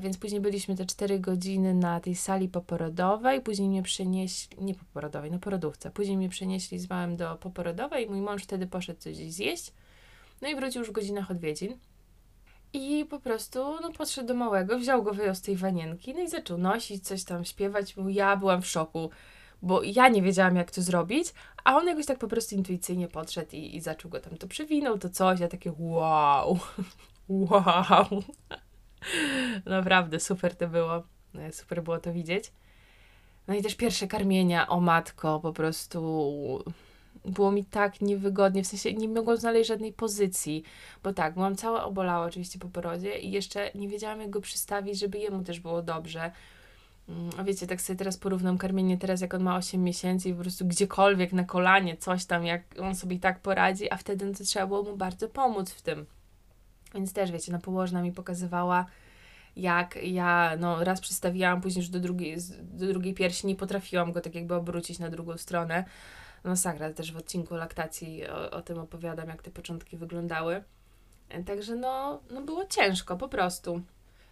więc 0.00 0.18
później 0.18 0.40
byliśmy 0.40 0.76
te 0.76 0.86
4 0.86 1.20
godziny 1.20 1.74
na 1.74 2.00
tej 2.00 2.14
sali 2.14 2.48
poporodowej, 2.48 3.40
później 3.40 3.68
mnie 3.68 3.82
przenieśli, 3.82 4.64
nie 4.64 4.74
poporodowej, 4.74 5.30
na 5.30 5.38
porodówce, 5.38 5.90
później 5.90 6.16
mnie 6.16 6.28
przenieśli 6.28 6.78
z 6.78 6.86
do 7.16 7.36
poporodowej, 7.36 8.10
mój 8.10 8.20
mąż 8.20 8.42
wtedy 8.42 8.66
poszedł 8.66 9.00
coś 9.00 9.16
zjeść, 9.16 9.72
no 10.42 10.48
i 10.48 10.56
wrócił 10.56 10.78
już 10.80 10.88
w 10.88 10.92
godzinach 10.92 11.30
odwiedzin. 11.30 11.78
I 12.72 13.04
po 13.10 13.20
prostu, 13.20 13.58
no, 13.80 13.92
podszedł 13.92 14.28
do 14.28 14.34
małego, 14.34 14.78
wziął 14.78 15.02
go, 15.02 15.14
wyjął 15.14 15.34
z 15.34 15.42
tej 15.42 15.56
wanienki, 15.56 16.14
no 16.14 16.20
i 16.20 16.28
zaczął 16.28 16.58
nosić, 16.58 17.06
coś 17.06 17.24
tam 17.24 17.44
śpiewać, 17.44 17.94
ja 18.08 18.36
byłam 18.36 18.62
w 18.62 18.66
szoku, 18.66 19.10
bo 19.62 19.82
ja 19.82 20.08
nie 20.08 20.22
wiedziałam, 20.22 20.56
jak 20.56 20.70
to 20.70 20.82
zrobić, 20.82 21.34
a 21.64 21.76
on 21.76 21.86
jakoś 21.86 22.06
tak 22.06 22.18
po 22.18 22.28
prostu 22.28 22.54
intuicyjnie 22.54 23.08
podszedł 23.08 23.56
i, 23.56 23.76
i 23.76 23.80
zaczął 23.80 24.10
go 24.10 24.20
tam 24.20 24.36
to 24.36 24.48
przewinął, 24.48 24.98
to 24.98 25.10
coś, 25.10 25.40
ja 25.40 25.48
takie 25.48 25.72
wow, 25.78 26.58
wow. 27.28 28.22
Naprawdę, 29.66 30.20
super 30.20 30.56
to 30.56 30.68
było. 30.68 31.02
No, 31.34 31.40
super 31.52 31.82
było 31.82 31.98
to 31.98 32.12
widzieć. 32.12 32.52
No 33.48 33.54
i 33.54 33.62
też 33.62 33.74
pierwsze 33.74 34.06
karmienia, 34.06 34.68
o 34.68 34.80
matko, 34.80 35.40
po 35.40 35.52
prostu 35.52 36.64
było 37.24 37.52
mi 37.52 37.64
tak 37.64 38.00
niewygodnie, 38.00 38.64
w 38.64 38.66
sensie 38.66 38.94
nie 38.94 39.08
mogłam 39.08 39.36
znaleźć 39.36 39.68
żadnej 39.68 39.92
pozycji, 39.92 40.62
bo 41.02 41.12
tak, 41.12 41.34
byłam 41.34 41.56
cała 41.56 41.84
obolała 41.84 42.26
oczywiście 42.26 42.58
po 42.58 42.68
porodzie 42.68 43.18
i 43.18 43.30
jeszcze 43.30 43.70
nie 43.74 43.88
wiedziałam 43.88 44.20
jak 44.20 44.30
go 44.30 44.40
przystawić, 44.40 44.98
żeby 44.98 45.18
jemu 45.18 45.44
też 45.44 45.60
było 45.60 45.82
dobrze. 45.82 46.30
Mm, 47.08 47.30
a 47.36 47.44
wiecie, 47.44 47.66
tak 47.66 47.80
sobie 47.80 47.96
teraz 47.96 48.16
porównam 48.16 48.58
karmienie 48.58 48.98
teraz, 48.98 49.20
jak 49.20 49.34
on 49.34 49.42
ma 49.42 49.56
8 49.56 49.84
miesięcy 49.84 50.28
i 50.28 50.34
po 50.34 50.40
prostu 50.40 50.66
gdziekolwiek 50.66 51.32
na 51.32 51.44
kolanie, 51.44 51.96
coś 51.96 52.24
tam, 52.24 52.46
jak 52.46 52.62
on 52.80 52.94
sobie 52.94 53.18
tak 53.18 53.40
poradzi, 53.40 53.92
a 53.92 53.96
wtedy 53.96 54.26
no 54.26 54.34
to 54.34 54.44
trzeba 54.44 54.66
było 54.66 54.82
mu 54.82 54.96
bardzo 54.96 55.28
pomóc 55.28 55.70
w 55.70 55.82
tym. 55.82 56.06
Więc 56.96 57.12
też, 57.12 57.32
wiecie, 57.32 57.52
no 57.52 57.58
położna 57.58 58.02
mi 58.02 58.12
pokazywała, 58.12 58.86
jak 59.56 59.98
ja 60.02 60.56
no, 60.58 60.84
raz 60.84 61.00
przystawiłam, 61.00 61.60
później 61.60 61.82
już 61.82 61.90
do 61.90 62.00
drugiej, 62.00 62.36
do 62.62 62.86
drugiej 62.86 63.14
piersi 63.14 63.46
nie 63.46 63.56
potrafiłam 63.56 64.12
go 64.12 64.20
tak 64.20 64.34
jakby 64.34 64.54
obrócić 64.54 64.98
na 64.98 65.10
drugą 65.10 65.38
stronę. 65.38 65.84
masakra, 66.44 66.92
też 66.92 67.12
w 67.12 67.16
odcinku 67.16 67.54
laktacji 67.54 68.28
o, 68.28 68.50
o 68.50 68.62
tym 68.62 68.78
opowiadam, 68.78 69.28
jak 69.28 69.42
te 69.42 69.50
początki 69.50 69.96
wyglądały. 69.96 70.62
Także 71.46 71.76
no, 71.76 72.20
no 72.30 72.42
było 72.42 72.64
ciężko, 72.66 73.16
po 73.16 73.28
prostu. 73.28 73.80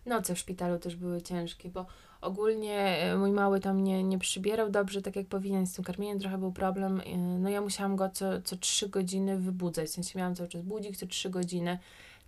Noce 0.06 0.34
w 0.34 0.38
szpitalu 0.38 0.78
też 0.78 0.96
były 0.96 1.22
ciężkie, 1.22 1.68
bo 1.68 1.86
ogólnie 2.20 2.78
e, 2.78 3.16
mój 3.16 3.30
mały 3.30 3.60
tam 3.60 3.84
nie, 3.84 4.04
nie 4.04 4.18
przybierał 4.18 4.70
dobrze, 4.70 5.02
tak 5.02 5.16
jak 5.16 5.26
powinien, 5.26 5.66
z 5.66 5.72
tym 5.74 5.84
karmieniem 5.84 6.18
trochę 6.18 6.38
był 6.38 6.52
problem. 6.52 7.00
E, 7.00 7.16
No 7.16 7.48
ja 7.48 7.60
musiałam 7.60 7.96
go 7.96 8.08
co, 8.08 8.42
co 8.42 8.56
3 8.56 8.88
godziny 8.88 9.38
wybudzać, 9.38 9.88
w 9.88 9.92
sensie 9.92 10.18
miałam 10.18 10.34
cały 10.34 10.48
czas 10.48 10.62
budzik 10.62 10.96
co 10.96 11.06
3 11.06 11.30
godziny 11.30 11.78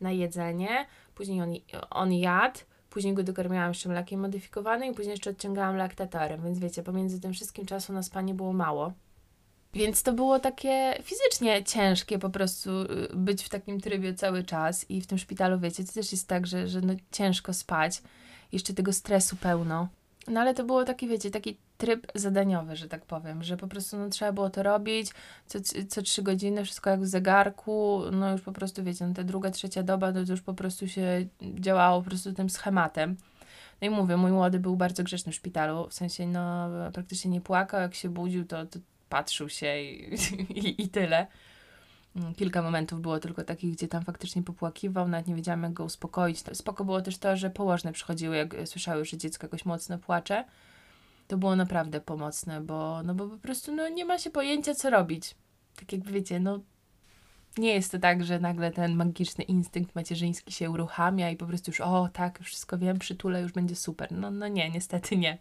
na 0.01 0.11
jedzenie, 0.11 0.87
później 1.15 1.43
on, 1.43 1.55
on 1.91 2.13
jadł, 2.13 2.61
później 2.91 3.15
go 3.15 3.23
dokarmiałam 3.23 3.69
jeszcze 3.69 3.89
mlekiem 3.89 4.21
modyfikowanym 4.21 4.93
i 4.93 4.95
później 4.95 5.11
jeszcze 5.11 5.31
odciągałam 5.31 5.77
laktatorem, 5.77 6.43
więc 6.45 6.59
wiecie, 6.59 6.83
pomiędzy 6.83 7.21
tym 7.21 7.33
wszystkim 7.33 7.67
czasu 7.67 7.93
na 7.93 8.03
spanie 8.03 8.35
było 8.35 8.53
mało. 8.53 8.93
Więc 9.75 10.03
to 10.03 10.13
było 10.13 10.41
takie 10.41 10.99
fizycznie 11.03 11.65
ciężkie 11.65 12.19
po 12.19 12.31
prostu 12.31 12.71
y, 12.71 13.09
być 13.15 13.45
w 13.45 13.49
takim 13.49 13.81
trybie 13.81 14.15
cały 14.15 14.45
czas 14.45 14.91
i 14.91 15.01
w 15.01 15.07
tym 15.07 15.19
szpitalu, 15.19 15.59
wiecie, 15.61 15.85
to 15.85 15.93
też 15.93 16.13
jest 16.13 16.29
tak, 16.29 16.47
że, 16.47 16.69
że 16.69 16.81
no 16.81 16.95
ciężko 17.13 17.53
spać, 17.53 18.03
jeszcze 18.53 18.75
tego 18.75 18.93
stresu 18.93 19.37
pełno. 19.37 19.89
No 20.29 20.41
ale 20.41 20.55
to 20.55 20.65
było 20.65 20.85
taki, 20.85 21.09
wiecie, 21.09 21.31
taki 21.31 21.57
tryb 21.79 22.07
zadaniowy, 22.15 22.77
że 22.77 22.89
tak 22.89 23.07
powiem, 23.07 23.43
że 23.43 23.57
po 23.57 23.69
prostu 23.69 23.99
no, 23.99 24.09
trzeba 24.09 24.33
było 24.33 24.51
to 24.51 24.63
robić 24.63 25.11
co, 25.47 25.59
co 25.89 26.03
trzy 26.03 26.23
godziny, 26.23 26.65
wszystko 26.65 26.91
jak 26.91 27.01
w 27.01 27.07
zegarku, 27.07 28.03
no 28.13 28.33
już 28.33 28.41
po 28.41 28.53
prostu, 28.53 28.85
wiecie, 28.85 29.07
no, 29.07 29.15
ta 29.15 29.25
druga, 29.25 29.51
trzecia 29.51 29.83
doba, 29.83 30.13
no, 30.13 30.25
to 30.25 30.33
już 30.33 30.43
po 30.43 30.55
prostu 30.55 30.89
się 30.89 31.27
działało 31.41 32.03
po 32.03 32.09
prostu 32.09 32.33
tym 32.33 32.51
schematem. 32.51 33.17
No 33.81 33.87
i 33.87 33.91
mówię, 33.91 34.17
mój 34.17 34.33
młody 34.33 34.61
był 34.61 34.77
bardzo 34.77 35.05
grzeczny 35.05 35.33
w 35.33 35.35
szpitalu, 35.35 35.89
w 35.89 35.95
sensie, 35.95 36.27
no, 36.27 36.69
praktycznie 36.93 37.31
nie 37.31 37.41
płakał, 37.41 37.81
jak 37.81 37.95
się 37.95 38.09
budził, 38.09 38.45
to, 38.45 38.67
to 38.67 38.79
patrzył 39.09 39.49
się 39.49 39.81
i, 39.81 40.15
i, 40.51 40.83
i 40.83 40.89
tyle. 40.89 41.27
Mm, 42.17 42.35
Kilka 42.35 42.63
momentów 42.63 43.01
było 43.01 43.19
tylko 43.19 43.45
takich, 43.45 43.73
gdzie 43.73 43.89
tam 43.89 44.05
faktycznie 44.05 44.43
popłakiwał, 44.43 45.09
nawet 45.09 45.27
nie 45.27 45.35
wiedziałam, 45.35 45.63
jak 45.63 45.73
go 45.73 45.85
uspokoić. 45.85 46.43
Spoko 46.53 46.85
było 46.85 47.03
też 47.03 47.19
to, 47.19 47.37
że 47.37 47.51
położne 47.51 47.93
przychodziły, 47.93 48.37
jak 48.37 48.55
słyszały, 48.65 49.05
że 49.05 49.17
dziecko 49.17 49.47
jakoś 49.47 49.65
mocno 49.65 49.99
płacze. 49.99 50.45
To 51.29 51.37
było 51.37 51.57
naprawdę 51.57 52.01
pomocne, 52.01 52.61
bo, 52.61 53.03
no 53.03 53.15
bo 53.15 53.29
po 53.29 53.39
prostu 53.39 53.75
no, 53.75 53.89
nie 53.89 54.05
ma 54.05 54.19
się 54.19 54.31
pojęcia, 54.31 54.75
co 54.75 54.91
robić. 54.91 55.35
Tak 55.77 55.93
jak 55.93 56.05
wiecie, 56.05 56.41
no 56.41 56.61
nie 57.59 57.75
jest 57.75 57.93
to 57.93 57.99
tak, 57.99 58.25
że 58.25 58.41
nagle 58.41 58.71
ten 58.71 58.97
magiczny 58.97 59.45
instynkt 59.45 59.95
macierzyński 59.95 60.53
się 60.53 60.71
uruchamia 60.71 61.31
i 61.31 61.37
po 61.37 61.47
prostu 61.47 61.71
już, 61.71 61.81
o 61.81 62.09
tak, 62.13 62.39
wszystko 62.43 62.79
wiem, 62.79 62.99
przytulę, 62.99 63.43
już 63.43 63.53
będzie 63.53 63.77
super. 63.77 64.13
No, 64.13 64.31
no 64.31 64.49
nie, 64.49 64.71
niestety 64.71 65.17
nie. 65.17 65.39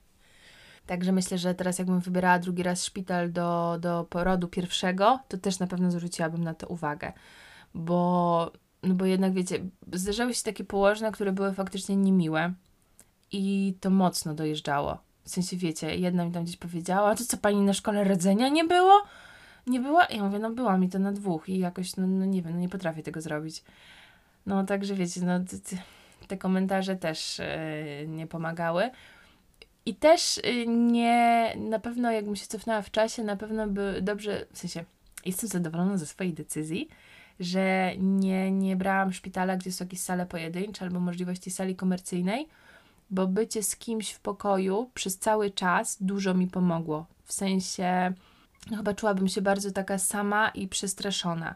Także 0.88 1.12
myślę, 1.12 1.38
że 1.38 1.56
teraz 1.56 1.80
jakbym 1.80 2.00
wybierała 2.00 2.40
drugi 2.40 2.64
raz 2.64 2.86
szpital 2.86 3.32
do, 3.32 3.78
do 3.80 4.08
porodu 4.10 4.48
pierwszego, 4.48 5.20
to 5.28 5.38
też 5.38 5.60
na 5.60 5.68
pewno 5.68 5.92
zwróciłabym 5.92 6.44
na 6.44 6.54
to 6.54 6.68
uwagę. 6.68 7.14
Bo, 7.74 8.52
no 8.84 8.96
bo 8.96 9.06
jednak 9.06 9.34
wiecie, 9.34 9.60
zdarzały 9.94 10.34
się 10.34 10.44
takie 10.44 10.64
położne, 10.64 11.12
które 11.12 11.32
były 11.32 11.54
faktycznie 11.54 11.96
niemiłe 11.96 12.54
i 13.32 13.76
to 13.82 13.90
mocno 13.90 14.34
dojeżdżało. 14.34 14.98
W 15.24 15.30
sensie 15.30 15.58
wiecie, 15.58 15.96
jedna 15.96 16.26
mi 16.26 16.32
tam 16.32 16.44
gdzieś 16.44 16.58
powiedziała, 16.58 17.16
to 17.16 17.24
co 17.24 17.38
pani 17.38 17.62
na 17.62 17.74
szkole 17.74 18.04
rdzenia 18.04 18.50
nie 18.50 18.66
było? 18.66 19.04
Nie 19.68 19.80
była? 19.80 20.06
Ja 20.06 20.24
mówię, 20.24 20.40
no 20.40 20.52
była 20.52 20.78
mi 20.78 20.90
to 20.90 21.00
na 21.00 21.12
dwóch 21.12 21.50
i 21.50 21.60
jakoś, 21.60 21.96
no, 21.96 22.08
no 22.08 22.26
nie 22.26 22.42
wiem, 22.42 22.54
no 22.54 22.60
nie 22.60 22.70
potrafię 22.70 23.04
tego 23.04 23.22
zrobić. 23.22 23.64
No 24.46 24.64
także 24.64 24.94
wiecie, 24.94 25.22
no 25.22 25.40
te 26.28 26.38
komentarze 26.38 26.96
też 26.96 27.40
yy, 27.40 28.08
nie 28.08 28.28
pomagały. 28.28 28.90
I 29.86 29.96
też 29.96 30.38
y, 30.38 30.68
nie, 30.68 31.54
na 31.58 31.80
pewno 31.80 32.12
jakbym 32.12 32.36
się 32.36 32.48
cofnęła 32.48 32.82
w 32.82 32.92
czasie, 32.92 33.24
na 33.24 33.36
pewno 33.36 33.68
by 33.68 34.00
dobrze, 34.02 34.46
w 34.54 34.58
sensie 34.58 34.84
jestem 35.26 35.50
zadowolona 35.50 35.98
ze 35.98 36.06
swojej 36.06 36.34
decyzji, 36.34 36.90
że 37.40 37.92
nie, 37.98 38.52
nie 38.52 38.76
brałam 38.76 39.14
szpitala, 39.14 39.58
gdzie 39.58 39.72
są 39.72 39.86
jakieś 39.86 40.00
sale 40.00 40.26
pojedyncze 40.26 40.86
albo 40.86 41.00
możliwości 41.00 41.52
sali 41.52 41.76
komercyjnej, 41.76 42.48
bo 43.10 43.28
bycie 43.28 43.64
z 43.64 43.76
kimś 43.76 44.12
w 44.12 44.20
pokoju 44.20 44.92
przez 44.94 45.18
cały 45.18 45.52
czas 45.52 45.98
dużo 46.02 46.34
mi 46.34 46.48
pomogło. 46.48 47.06
W 47.24 47.34
sensie, 47.34 48.14
no 48.72 48.78
chyba 48.78 48.94
czułabym 48.94 49.28
się 49.28 49.42
bardzo 49.42 49.72
taka 49.72 49.98
sama 49.98 50.50
i 50.50 50.68
przestraszona, 50.68 51.56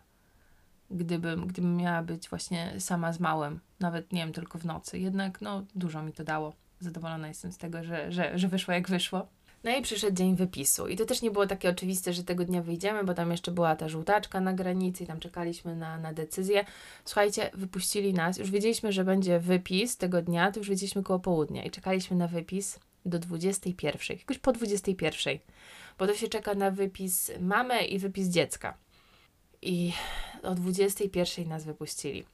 gdybym, 0.91 1.47
gdybym 1.47 1.77
miała 1.77 2.03
być 2.03 2.29
właśnie 2.29 2.73
sama 2.79 3.13
z 3.13 3.19
małym, 3.19 3.59
nawet 3.79 4.13
nie 4.13 4.21
wiem, 4.21 4.33
tylko 4.33 4.59
w 4.59 4.65
nocy. 4.65 4.99
Jednak 4.99 5.41
no 5.41 5.63
dużo 5.75 6.03
mi 6.03 6.13
to 6.13 6.23
dało 6.23 6.53
zadowolona 6.79 7.27
jestem 7.27 7.51
z 7.51 7.57
tego, 7.57 7.83
że, 7.83 8.11
że, 8.11 8.39
że 8.39 8.47
wyszło 8.47 8.73
jak 8.73 8.89
wyszło. 8.89 9.27
No 9.63 9.77
i 9.77 9.81
przyszedł 9.81 10.17
dzień 10.17 10.35
wypisu. 10.35 10.87
I 10.87 10.95
to 10.95 11.05
też 11.05 11.21
nie 11.21 11.31
było 11.31 11.47
takie 11.47 11.69
oczywiste, 11.69 12.13
że 12.13 12.23
tego 12.23 12.45
dnia 12.45 12.61
wyjdziemy, 12.61 13.03
bo 13.03 13.13
tam 13.13 13.31
jeszcze 13.31 13.51
była 13.51 13.75
ta 13.75 13.89
żółtaczka 13.89 14.41
na 14.41 14.53
granicy 14.53 15.03
i 15.03 15.07
tam 15.07 15.19
czekaliśmy 15.19 15.75
na, 15.75 15.97
na 15.97 16.13
decyzję. 16.13 16.65
Słuchajcie, 17.05 17.49
wypuścili 17.53 18.13
nas. 18.13 18.37
Już 18.37 18.51
wiedzieliśmy, 18.51 18.91
że 18.91 19.03
będzie 19.03 19.39
wypis 19.39 19.97
tego 19.97 20.21
dnia, 20.21 20.51
to 20.51 20.59
już 20.59 20.69
wiedzieliśmy 20.69 21.03
koło 21.03 21.19
południa 21.19 21.63
i 21.63 21.71
czekaliśmy 21.71 22.17
na 22.17 22.27
wypis 22.27 22.79
do 23.05 23.19
21. 23.19 24.17
Jakoś 24.17 24.37
po 24.37 24.51
21. 24.51 25.37
Bo 25.97 26.07
to 26.07 26.15
się 26.15 26.27
czeka 26.27 26.55
na 26.55 26.71
wypis 26.71 27.31
mamy 27.39 27.85
i 27.85 27.99
wypis 27.99 28.27
dziecka. 28.27 28.77
I 29.61 29.93
o 30.43 30.55
21 30.55 31.47
nas 31.47 31.65
wypuścili. 31.65 32.25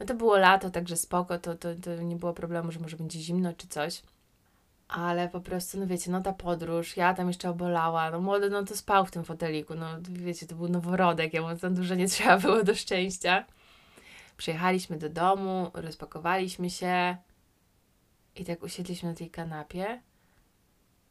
No 0.00 0.06
to 0.06 0.14
było 0.14 0.36
lato, 0.36 0.70
także 0.70 0.96
spoko, 0.96 1.38
to, 1.38 1.54
to, 1.54 1.68
to 1.74 2.02
nie 2.02 2.16
było 2.16 2.32
problemu, 2.32 2.72
że 2.72 2.80
może 2.80 2.96
będzie 2.96 3.20
zimno 3.20 3.52
czy 3.52 3.68
coś. 3.68 4.02
Ale 4.88 5.28
po 5.28 5.40
prostu, 5.40 5.78
no 5.78 5.86
wiecie, 5.86 6.10
no 6.10 6.20
ta 6.20 6.32
podróż, 6.32 6.96
ja 6.96 7.14
tam 7.14 7.28
jeszcze 7.28 7.50
obolała, 7.50 8.10
no 8.10 8.20
młody, 8.20 8.50
no 8.50 8.64
to 8.64 8.76
spał 8.76 9.06
w 9.06 9.10
tym 9.10 9.24
foteliku, 9.24 9.74
no 9.74 9.86
wiecie, 10.10 10.46
to 10.46 10.54
był 10.54 10.68
noworodek, 10.68 11.34
ja 11.34 11.42
mu 11.42 11.58
tam 11.58 11.74
dużo 11.74 11.94
nie 11.94 12.08
trzeba 12.08 12.38
było 12.38 12.64
do 12.64 12.74
szczęścia. 12.74 13.44
Przyjechaliśmy 14.36 14.98
do 14.98 15.08
domu, 15.08 15.70
rozpakowaliśmy 15.74 16.70
się 16.70 17.16
i 18.36 18.44
tak 18.44 18.62
usiedliśmy 18.62 19.08
na 19.08 19.14
tej 19.14 19.30
kanapie 19.30 20.00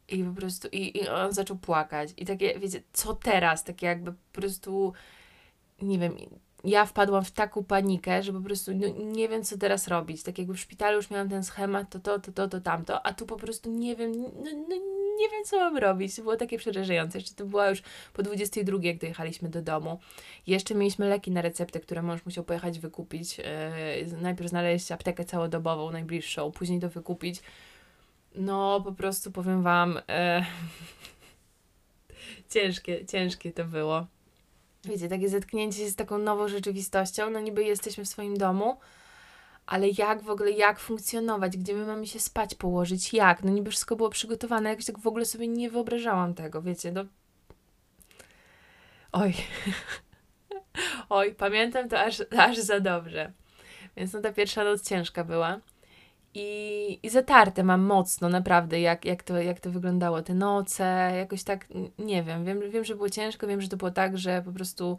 i 0.08 0.24
po 0.24 0.34
prostu, 0.34 0.68
i, 0.72 0.98
i 0.98 1.08
on 1.08 1.34
zaczął 1.34 1.58
płakać. 1.58 2.10
I 2.18 2.26
takie, 2.26 2.60
wiecie, 2.60 2.82
co 2.94 3.14
teraz? 3.14 3.64
Takie 3.64 3.86
jakby 3.86 4.12
po 4.12 4.42
prostu, 4.42 4.94
nie 5.82 6.00
wiem, 6.00 6.18
ja 6.64 6.86
wpadłam 6.86 7.26
w 7.26 7.32
taką 7.32 7.64
panikę, 7.64 8.24
że 8.24 8.34
po 8.34 8.42
prostu 8.42 8.72
no, 8.76 8.88
nie 9.06 9.30
wiem, 9.30 9.44
co 9.44 9.58
teraz 9.58 9.88
robić. 9.88 10.24
Tak 10.24 10.38
jakby 10.38 10.54
w 10.54 10.60
szpitalu 10.60 10.98
już 10.98 11.10
miałam 11.10 11.30
ten 11.30 11.44
schemat, 11.44 11.90
to 11.90 12.00
to, 12.00 12.20
to, 12.20 12.32
to, 12.32 12.48
to 12.48 12.62
tamto, 12.62 13.06
a 13.06 13.14
tu 13.14 13.26
po 13.26 13.38
prostu 13.38 13.72
nie 13.72 13.96
wiem, 13.96 14.22
no, 14.22 14.30
no, 14.70 14.76
nie 15.20 15.30
wiem, 15.30 15.44
co 15.46 15.58
mam 15.58 15.78
robić. 15.78 16.16
To 16.16 16.22
było 16.22 16.36
takie 16.36 16.58
przerażające. 16.58 17.18
Jeszcze 17.18 17.36
to 17.36 17.46
była 17.46 17.70
już 17.70 17.82
po 18.14 18.24
22, 18.24 18.78
jak 18.82 18.98
dojechaliśmy 18.98 19.50
do 19.50 19.62
domu. 19.62 20.00
Jeszcze 20.48 20.76
mieliśmy 20.76 21.10
leki 21.10 21.32
na 21.32 21.42
receptę, 21.42 21.80
które 21.80 22.02
mąż 22.02 22.26
musiał 22.26 22.44
pojechać 22.44 22.80
wykupić. 22.80 23.38
Yy, 23.38 23.46
najpierw 24.22 24.50
znaleźć 24.50 24.92
aptekę 24.92 25.26
całodobową, 25.26 25.92
najbliższą, 25.92 26.52
później 26.52 26.80
to 26.80 26.90
wykupić. 26.90 27.42
No, 28.36 28.82
po 28.82 28.92
prostu 28.92 29.32
powiem 29.32 29.64
Wam, 29.64 29.94
yy, 29.94 30.46
ciężkie, 32.54 33.06
ciężkie 33.06 33.52
to 33.52 33.66
było 33.66 34.08
wiecie, 34.86 35.10
takie 35.10 35.30
zetknięcie 35.30 35.78
się 35.78 35.90
z 35.90 35.96
taką 35.96 36.18
nową 36.18 36.48
rzeczywistością, 36.48 37.30
no 37.30 37.40
niby 37.40 37.64
jesteśmy 37.64 38.06
w 38.06 38.10
swoim 38.10 38.38
domu, 38.38 38.78
ale 39.66 39.88
jak 39.98 40.22
w 40.22 40.30
ogóle, 40.30 40.52
jak 40.52 40.80
funkcjonować, 40.80 41.58
gdzie 41.58 41.74
my 41.74 41.86
mamy 41.86 42.08
się 42.08 42.20
spać, 42.20 42.56
położyć, 42.56 43.14
jak, 43.14 43.44
no 43.44 43.52
niby 43.52 43.70
wszystko 43.70 43.96
było 43.96 44.10
przygotowane, 44.10 44.70
jakoś 44.70 44.86
tak 44.86 45.00
w 45.00 45.08
ogóle 45.08 45.26
sobie 45.26 45.48
nie 45.48 45.70
wyobrażałam 45.70 46.34
tego, 46.34 46.62
wiecie, 46.62 46.92
no. 46.92 47.06
Oj, 49.12 49.34
oj, 51.10 51.36
pamiętam 51.36 51.90
to 51.90 52.00
aż, 52.00 52.24
aż 52.38 52.58
za 52.58 52.80
dobrze, 52.80 53.32
więc 53.98 54.14
no 54.14 54.22
ta 54.22 54.34
pierwsza 54.34 54.64
noc 54.64 54.90
ciężka 54.90 55.24
była, 55.24 55.60
i, 56.34 57.00
i 57.04 57.10
zatarte 57.10 57.64
mam 57.64 57.82
mocno, 57.82 58.30
naprawdę, 58.30 58.80
jak, 58.80 59.06
jak, 59.06 59.24
to, 59.24 59.38
jak 59.42 59.60
to 59.60 59.72
wyglądało, 59.72 60.22
te 60.22 60.34
noce, 60.34 61.14
jakoś 61.18 61.44
tak, 61.44 61.68
nie 62.00 62.24
wiem, 62.24 62.46
wiem, 62.46 62.62
wiem, 62.72 62.84
że 62.86 62.96
było 62.96 63.10
ciężko, 63.10 63.48
wiem, 63.48 63.62
że 63.62 63.68
to 63.68 63.78
było 63.78 63.92
tak, 63.92 64.18
że 64.18 64.42
po 64.46 64.52
prostu 64.52 64.98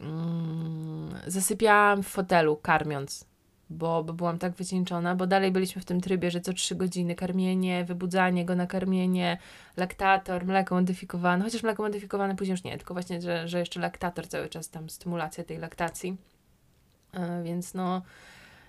mm, 0.00 1.14
zasypiałam 1.26 2.02
w 2.02 2.08
fotelu 2.08 2.56
karmiąc, 2.56 3.26
bo, 3.70 4.04
bo 4.04 4.12
byłam 4.12 4.38
tak 4.38 4.52
wycieńczona, 4.52 5.14
bo 5.14 5.26
dalej 5.26 5.52
byliśmy 5.52 5.82
w 5.82 5.84
tym 5.84 6.00
trybie, 6.00 6.30
że 6.30 6.40
co 6.40 6.52
trzy 6.52 6.74
godziny 6.74 7.14
karmienie, 7.14 7.84
wybudzanie 7.84 8.44
go 8.44 8.56
na 8.56 8.66
karmienie, 8.66 9.38
laktator, 9.76 10.46
mleko 10.46 10.74
modyfikowane, 10.74 11.44
chociaż 11.44 11.62
mleko 11.62 11.82
modyfikowane 11.82 12.36
później 12.36 12.52
już 12.52 12.64
nie, 12.64 12.76
tylko 12.76 12.94
właśnie, 12.94 13.20
że, 13.20 13.48
że 13.48 13.58
jeszcze 13.58 13.80
laktator 13.80 14.28
cały 14.28 14.48
czas, 14.48 14.70
tam 14.70 14.90
stymulacja 14.90 15.44
tej 15.44 15.58
laktacji, 15.58 16.16
yy, 17.14 17.42
więc 17.44 17.74
no 17.74 18.02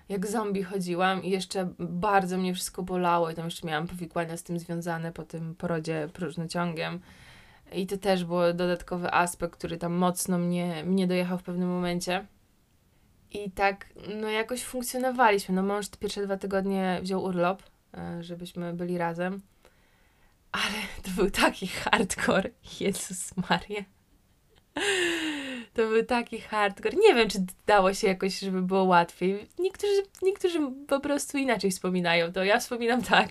jak 0.08 0.26
zombie 0.26 0.62
chodziłam 0.62 1.22
i 1.22 1.30
jeszcze 1.30 1.68
bardzo 1.78 2.38
mnie 2.38 2.54
wszystko 2.54 2.82
bolało 2.82 3.30
i 3.30 3.34
tam 3.34 3.44
jeszcze 3.44 3.66
miałam 3.66 3.86
powikłania 3.86 4.36
z 4.36 4.42
tym 4.42 4.58
związane 4.58 5.12
po 5.12 5.22
tym 5.22 5.54
porodzie 5.54 6.08
próżnociągiem. 6.12 7.00
I 7.72 7.86
to 7.86 7.96
też 7.96 8.24
był 8.24 8.36
dodatkowy 8.54 9.12
aspekt, 9.12 9.58
który 9.58 9.76
tam 9.76 9.92
mocno 9.92 10.38
mnie, 10.38 10.84
mnie 10.86 11.06
dojechał 11.06 11.38
w 11.38 11.42
pewnym 11.42 11.68
momencie. 11.68 12.26
I 13.30 13.50
tak, 13.50 13.86
no 14.20 14.28
jakoś 14.28 14.62
funkcjonowaliśmy. 14.62 15.54
No 15.54 15.62
mąż 15.62 15.88
te 15.88 15.98
pierwsze 15.98 16.24
dwa 16.24 16.36
tygodnie 16.36 17.00
wziął 17.02 17.22
urlop, 17.22 17.62
żebyśmy 18.20 18.72
byli 18.72 18.98
razem. 18.98 19.40
Ale 20.52 21.02
to 21.02 21.10
był 21.10 21.30
taki 21.30 21.66
hardcore. 21.66 22.50
Jezus 22.80 23.34
Maria. 23.36 23.84
To 25.74 25.88
był 25.88 26.04
taki 26.04 26.40
hardcore. 26.40 26.96
Nie 26.96 27.14
wiem, 27.14 27.28
czy 27.28 27.38
dało 27.66 27.94
się 27.94 28.08
jakoś, 28.08 28.38
żeby 28.38 28.62
było 28.62 28.84
łatwiej. 28.84 29.48
Niektórzy, 29.58 30.02
niektórzy 30.22 30.58
po 30.88 31.00
prostu 31.00 31.38
inaczej 31.38 31.70
wspominają 31.70 32.32
to. 32.32 32.44
Ja 32.44 32.58
wspominam 32.58 33.02
tak. 33.02 33.30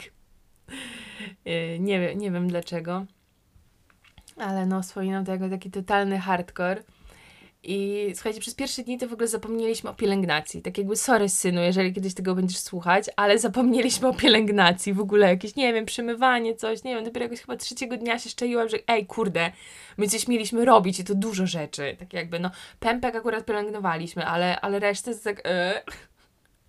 Y, 1.47 1.77
nie 1.79 2.15
nie 2.15 2.31
wiem 2.31 2.47
dlaczego. 2.47 3.05
Ale 4.37 4.65
no, 4.65 4.81
wspominam 4.81 5.25
to 5.25 5.31
jako 5.31 5.49
taki 5.49 5.71
totalny 5.71 6.17
hardcore. 6.19 6.83
I 7.63 8.11
słuchajcie, 8.15 8.39
przez 8.39 8.55
pierwsze 8.55 8.83
dni 8.83 8.97
to 8.97 9.07
w 9.07 9.13
ogóle 9.13 9.27
zapomnieliśmy 9.27 9.89
o 9.89 9.93
pielęgnacji. 9.93 10.61
Tak 10.61 10.77
jakby, 10.77 10.95
sorry 10.95 11.29
synu, 11.29 11.61
jeżeli 11.61 11.93
kiedyś 11.93 12.13
tego 12.13 12.35
będziesz 12.35 12.57
słuchać, 12.59 13.05
ale 13.15 13.39
zapomnieliśmy 13.39 14.07
o 14.07 14.13
pielęgnacji. 14.13 14.93
W 14.93 14.99
ogóle 14.99 15.27
jakieś, 15.27 15.55
nie 15.55 15.73
wiem, 15.73 15.85
przymywanie, 15.85 16.55
coś, 16.55 16.83
nie 16.83 16.95
wiem, 16.95 17.03
dopiero 17.03 17.23
jakoś 17.23 17.41
chyba 17.41 17.57
trzeciego 17.57 17.97
dnia 17.97 18.19
się 18.19 18.29
szczaiłam, 18.29 18.69
że 18.69 18.77
ej, 18.87 19.05
kurde, 19.05 19.51
my 19.97 20.07
coś 20.07 20.27
mieliśmy 20.27 20.65
robić 20.65 20.99
i 20.99 21.03
to 21.03 21.15
dużo 21.15 21.47
rzeczy. 21.47 21.95
Tak 21.99 22.13
jakby, 22.13 22.39
no, 22.39 22.51
pępek 22.79 23.15
akurat 23.15 23.45
pielęgnowaliśmy, 23.45 24.25
ale, 24.25 24.61
ale 24.61 24.79
resztę 24.79 25.11
jest 25.11 25.23
tak... 25.23 25.37
Yy. 25.45 25.93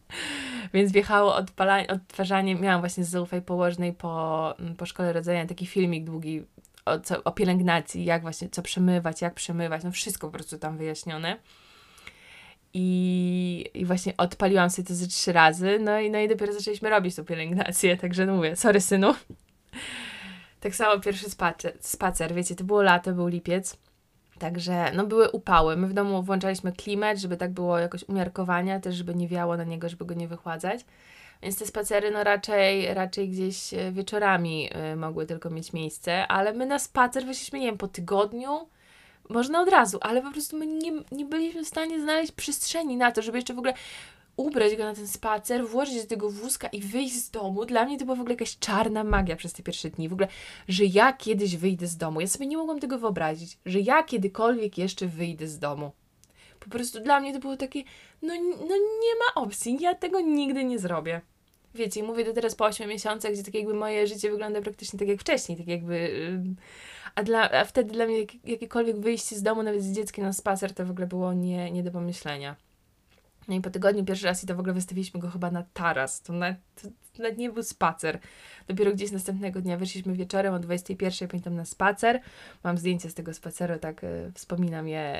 Więc 0.74 0.92
wjechało 0.92 1.34
odpalanie, 1.34 1.88
odtwarzanie. 1.88 2.54
Miałam 2.54 2.80
właśnie 2.80 3.04
z 3.04 3.08
Zaufaj 3.08 3.42
Położnej 3.42 3.92
po, 3.92 4.54
po 4.78 4.86
szkole 4.86 5.12
rodzenia 5.12 5.46
taki 5.46 5.66
filmik 5.66 6.04
długi 6.04 6.42
o, 6.84 7.00
co, 7.00 7.24
o 7.24 7.32
pielęgnacji, 7.32 8.04
jak 8.04 8.22
właśnie, 8.22 8.48
co 8.48 8.62
przemywać, 8.62 9.22
jak 9.22 9.34
przemywać, 9.34 9.84
no 9.84 9.90
wszystko 9.90 10.26
po 10.26 10.32
prostu 10.32 10.58
tam 10.58 10.76
wyjaśnione. 10.76 11.36
I, 12.74 13.70
I 13.74 13.84
właśnie 13.84 14.16
odpaliłam 14.16 14.70
sobie 14.70 14.88
to 14.88 14.94
ze 14.94 15.06
trzy 15.06 15.32
razy, 15.32 15.78
no 15.80 16.00
i, 16.00 16.10
no 16.10 16.18
i 16.18 16.28
dopiero 16.28 16.52
zaczęliśmy 16.52 16.90
robić 16.90 17.16
tą 17.16 17.24
pielęgnację, 17.24 17.96
także 18.02 18.26
no 18.26 18.36
mówię, 18.36 18.56
sorry 18.56 18.80
synu. 18.80 19.14
tak 20.60 20.74
samo 20.74 21.00
pierwszy 21.00 21.30
spacer, 21.30 21.72
spacer, 21.80 22.34
wiecie, 22.34 22.54
to 22.54 22.64
było 22.64 22.82
lato, 22.82 23.12
był 23.12 23.26
lipiec, 23.26 23.76
także 24.38 24.92
no 24.94 25.06
były 25.06 25.30
upały. 25.30 25.76
My 25.76 25.86
w 25.86 25.92
domu 25.92 26.22
włączaliśmy 26.22 26.72
klimat, 26.72 27.18
żeby 27.18 27.36
tak 27.36 27.52
było 27.52 27.78
jakoś 27.78 28.04
umiarkowania, 28.08 28.80
też 28.80 28.94
żeby 28.94 29.14
nie 29.14 29.28
wiało 29.28 29.56
na 29.56 29.64
niego, 29.64 29.88
żeby 29.88 30.04
go 30.04 30.14
nie 30.14 30.28
wychładzać. 30.28 30.84
Więc 31.42 31.58
te 31.58 31.66
spacery 31.66 32.10
no 32.10 32.24
raczej, 32.24 32.94
raczej 32.94 33.28
gdzieś 33.28 33.74
e, 33.74 33.92
wieczorami 33.92 34.70
y, 34.92 34.96
mogły 34.96 35.26
tylko 35.26 35.50
mieć 35.50 35.72
miejsce, 35.72 36.26
ale 36.26 36.52
my 36.52 36.66
na 36.66 36.78
spacer 36.78 37.26
wyszliśmy, 37.26 37.60
nie 37.60 37.66
wiem, 37.66 37.78
po 37.78 37.88
tygodniu, 37.88 38.68
można 39.28 39.60
od 39.60 39.68
razu, 39.68 39.98
ale 40.00 40.22
po 40.22 40.30
prostu 40.30 40.56
my 40.56 40.66
nie, 40.66 40.92
nie 41.12 41.24
byliśmy 41.24 41.64
w 41.64 41.68
stanie 41.68 42.00
znaleźć 42.00 42.32
przestrzeni 42.32 42.96
na 42.96 43.12
to, 43.12 43.22
żeby 43.22 43.38
jeszcze 43.38 43.54
w 43.54 43.58
ogóle 43.58 43.74
ubrać 44.36 44.76
go 44.76 44.84
na 44.84 44.94
ten 44.94 45.08
spacer, 45.08 45.66
włożyć 45.68 46.02
do 46.02 46.08
tego 46.08 46.30
wózka 46.30 46.68
i 46.68 46.80
wyjść 46.80 47.14
z 47.14 47.30
domu. 47.30 47.64
Dla 47.64 47.84
mnie 47.84 47.98
to 47.98 48.04
była 48.04 48.16
w 48.16 48.20
ogóle 48.20 48.34
jakaś 48.34 48.58
czarna 48.58 49.04
magia 49.04 49.36
przez 49.36 49.52
te 49.52 49.62
pierwsze 49.62 49.90
dni. 49.90 50.08
W 50.08 50.12
ogóle, 50.12 50.28
że 50.68 50.84
ja 50.84 51.12
kiedyś 51.12 51.56
wyjdę 51.56 51.86
z 51.86 51.96
domu. 51.96 52.20
Ja 52.20 52.26
sobie 52.26 52.46
nie 52.46 52.56
mogłam 52.56 52.80
tego 52.80 52.98
wyobrazić, 52.98 53.58
że 53.66 53.80
ja 53.80 54.02
kiedykolwiek 54.02 54.78
jeszcze 54.78 55.06
wyjdę 55.06 55.48
z 55.48 55.58
domu. 55.58 55.92
Po 56.64 56.70
prostu 56.70 57.00
dla 57.00 57.20
mnie 57.20 57.32
to 57.32 57.38
było 57.38 57.56
takie, 57.56 57.82
no, 58.22 58.34
no 58.68 58.76
nie 58.76 59.14
ma 59.14 59.42
opcji, 59.42 59.78
ja 59.80 59.94
tego 59.94 60.20
nigdy 60.20 60.64
nie 60.64 60.78
zrobię 60.78 61.20
wiecie, 61.74 62.02
mówię 62.02 62.24
to 62.24 62.32
teraz 62.32 62.54
po 62.54 62.64
8 62.64 62.88
miesiącach, 62.88 63.32
gdzie 63.32 63.42
tak 63.42 63.54
jakby 63.54 63.74
moje 63.74 64.06
życie 64.06 64.30
wygląda 64.30 64.60
praktycznie 64.62 64.98
tak 64.98 65.08
jak 65.08 65.20
wcześniej, 65.20 65.58
tak 65.58 65.66
jakby, 65.66 66.28
a, 67.14 67.22
dla, 67.22 67.50
a 67.50 67.64
wtedy 67.64 67.92
dla 67.92 68.06
mnie 68.06 68.20
jak, 68.20 68.28
jakiekolwiek 68.44 68.96
wyjście 68.96 69.36
z 69.36 69.42
domu, 69.42 69.62
nawet 69.62 69.82
z 69.82 69.92
dzieckiem 69.92 70.24
na 70.24 70.32
spacer, 70.32 70.74
to 70.74 70.86
w 70.86 70.90
ogóle 70.90 71.06
było 71.06 71.32
nie, 71.32 71.70
nie 71.70 71.82
do 71.82 71.90
pomyślenia. 71.90 72.56
No 73.48 73.54
i 73.54 73.60
po 73.60 73.70
tygodniu 73.70 74.04
pierwszy 74.04 74.26
raz 74.26 74.44
i 74.44 74.46
to 74.46 74.54
w 74.54 74.60
ogóle 74.60 74.74
wystawiliśmy 74.74 75.20
go 75.20 75.30
chyba 75.30 75.50
na 75.50 75.62
taras. 75.62 76.22
To 76.22 76.32
nawet, 76.32 76.56
to 76.82 76.88
nawet 77.22 77.38
nie 77.38 77.50
był 77.50 77.62
spacer. 77.62 78.18
Dopiero 78.68 78.92
gdzieś 78.92 79.10
następnego 79.10 79.60
dnia 79.60 79.76
wyszliśmy 79.76 80.12
wieczorem 80.12 80.54
o 80.54 80.58
21, 80.58 81.28
pamiętam, 81.28 81.54
na 81.54 81.64
spacer. 81.64 82.20
Mam 82.64 82.78
zdjęcie 82.78 83.10
z 83.10 83.14
tego 83.14 83.34
spaceru, 83.34 83.78
tak 83.78 84.04
y, 84.04 84.32
wspominam 84.34 84.88
je, 84.88 85.16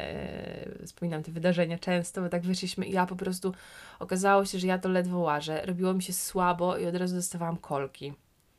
y, 0.83 0.87
wspominam 0.87 1.23
te 1.23 1.33
wydarzenia 1.33 1.79
często, 1.79 2.23
bo 2.23 2.29
tak 2.29 2.43
wyszliśmy 2.43 2.87
i 2.87 2.93
ja 2.93 3.07
po 3.07 3.17
prostu, 3.17 3.55
okazało 3.99 4.45
się, 4.45 4.59
że 4.59 4.67
ja 4.67 4.79
to 4.79 4.89
ledwo 4.89 5.19
łażę. 5.19 5.63
Robiło 5.67 5.95
mi 5.95 6.03
się 6.03 6.13
słabo 6.13 6.79
i 6.79 6.87
od 6.87 6.97
razu 6.97 7.17
dostawałam 7.17 7.57
kolki. 7.57 8.13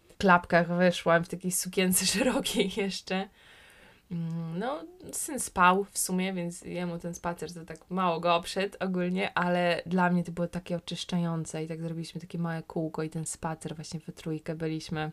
W 0.10 0.18
klapkach 0.18 0.78
wyszłam, 0.78 1.24
w 1.24 1.30
takiej 1.30 1.52
sukience 1.52 2.06
szerokiej 2.16 2.72
jeszcze. 2.78 3.30
Mm, 4.12 4.60
no, 4.60 4.84
syn 5.12 5.40
spał 5.40 5.84
w 5.92 5.98
sumie, 5.98 6.34
więc 6.34 6.62
jemu 6.62 7.00
ten 7.00 7.16
spacer 7.16 7.54
to 7.54 7.66
tak 7.66 7.90
mało 7.90 8.20
go 8.20 8.36
oprzedł 8.36 8.78
ogólnie, 8.80 9.38
ale 9.38 9.82
dla 9.86 10.10
mnie 10.10 10.24
to 10.24 10.32
było 10.32 10.48
takie 10.48 10.76
oczyszczające 10.76 11.64
i 11.64 11.68
tak 11.68 11.82
zrobiliśmy 11.82 12.22
takie 12.22 12.38
małe 12.38 12.64
kółko 12.64 13.04
i 13.04 13.10
ten 13.10 13.26
spacer 13.26 13.76
właśnie 13.76 14.00
we 14.00 14.14
trójkę 14.14 14.56
byliśmy. 14.56 15.12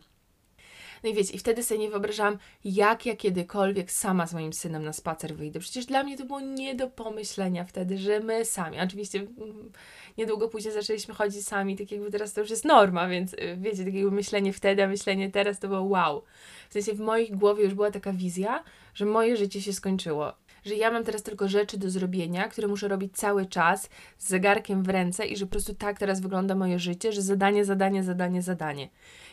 No 1.03 1.09
i 1.09 1.13
wiecie, 1.13 1.33
i 1.33 1.37
wtedy 1.37 1.63
sobie 1.63 1.79
nie 1.79 1.89
wyobrażałam, 1.89 2.37
jak 2.65 3.05
ja 3.05 3.15
kiedykolwiek 3.15 3.91
sama 3.91 4.27
z 4.27 4.33
moim 4.33 4.53
synem 4.53 4.83
na 4.83 4.93
spacer 4.93 5.35
wyjdę. 5.35 5.59
Przecież 5.59 5.85
dla 5.85 6.03
mnie 6.03 6.17
to 6.17 6.25
było 6.25 6.39
nie 6.39 6.75
do 6.75 6.87
pomyślenia 6.87 7.65
wtedy, 7.65 7.97
że 7.97 8.19
my 8.19 8.45
sami. 8.45 8.79
Oczywiście 8.79 9.19
mm, 9.19 9.71
niedługo 10.17 10.49
później 10.49 10.73
zaczęliśmy 10.73 11.13
chodzić 11.13 11.47
sami, 11.47 11.77
tak 11.77 11.91
jakby 11.91 12.11
teraz 12.11 12.33
to 12.33 12.41
już 12.41 12.49
jest 12.49 12.65
norma, 12.65 13.07
więc 13.07 13.33
y, 13.33 13.57
wiecie, 13.61 13.85
takie 13.85 14.03
myślenie 14.03 14.53
wtedy, 14.53 14.83
a 14.83 14.87
myślenie 14.87 15.31
teraz 15.31 15.59
to 15.59 15.67
było 15.67 15.83
wow. 15.83 16.23
W 16.69 16.73
sensie 16.73 16.93
w 16.93 16.99
mojej 16.99 17.31
głowie 17.31 17.63
już 17.63 17.73
była 17.73 17.91
taka 17.91 18.13
wizja, 18.13 18.63
że 18.93 19.05
moje 19.05 19.37
życie 19.37 19.61
się 19.61 19.73
skończyło. 19.73 20.33
Że 20.65 20.75
ja 20.75 20.91
mam 20.91 21.03
teraz 21.03 21.23
tylko 21.23 21.47
rzeczy 21.47 21.77
do 21.77 21.89
zrobienia, 21.89 22.47
które 22.47 22.67
muszę 22.67 22.87
robić 22.87 23.17
cały 23.17 23.45
czas 23.45 23.89
z 24.17 24.27
zegarkiem 24.27 24.83
w 24.83 24.89
ręce 24.89 25.25
i 25.25 25.37
że 25.37 25.45
po 25.45 25.51
prostu 25.51 25.73
tak 25.75 25.99
teraz 25.99 26.21
wygląda 26.21 26.55
moje 26.55 26.79
życie, 26.79 27.11
że 27.11 27.21
zadanie, 27.21 27.65
zadanie, 27.65 28.03
zadanie, 28.03 28.41
zadanie. 28.41 28.89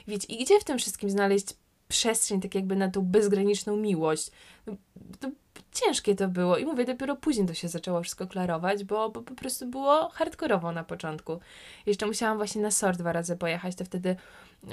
Wiecie, 0.09 0.35
i 0.35 0.45
gdzie 0.45 0.61
w 0.61 0.65
tym 0.65 0.79
wszystkim 0.79 1.11
znaleźć 1.11 1.47
przestrzeń 1.91 2.41
tak 2.41 2.55
jakby 2.55 2.77
na 2.77 2.91
tą 2.91 3.03
bezgraniczną 3.03 3.77
miłość? 3.77 4.31
No, 4.67 4.77
to 5.21 5.31
ciężkie 5.73 6.15
to 6.15 6.29
było 6.29 6.57
i 6.57 6.65
mówię, 6.65 6.85
dopiero 6.85 7.17
później 7.17 7.47
to 7.47 7.55
się 7.55 7.69
zaczęło 7.69 8.03
wszystko 8.03 8.27
klarować, 8.27 8.85
bo, 8.85 9.11
bo 9.11 9.23
po 9.23 9.35
prostu 9.35 9.67
było 9.67 10.09
hardkorowo 10.09 10.73
na 10.73 10.85
początku. 10.85 11.41
Jeszcze 11.87 12.07
musiałam 12.07 12.37
właśnie 12.37 12.63
na 12.63 12.71
SOR 12.71 12.97
dwa 12.97 13.13
razy 13.13 13.37
pojechać, 13.37 13.75
to 13.75 13.85
wtedy 13.85 14.17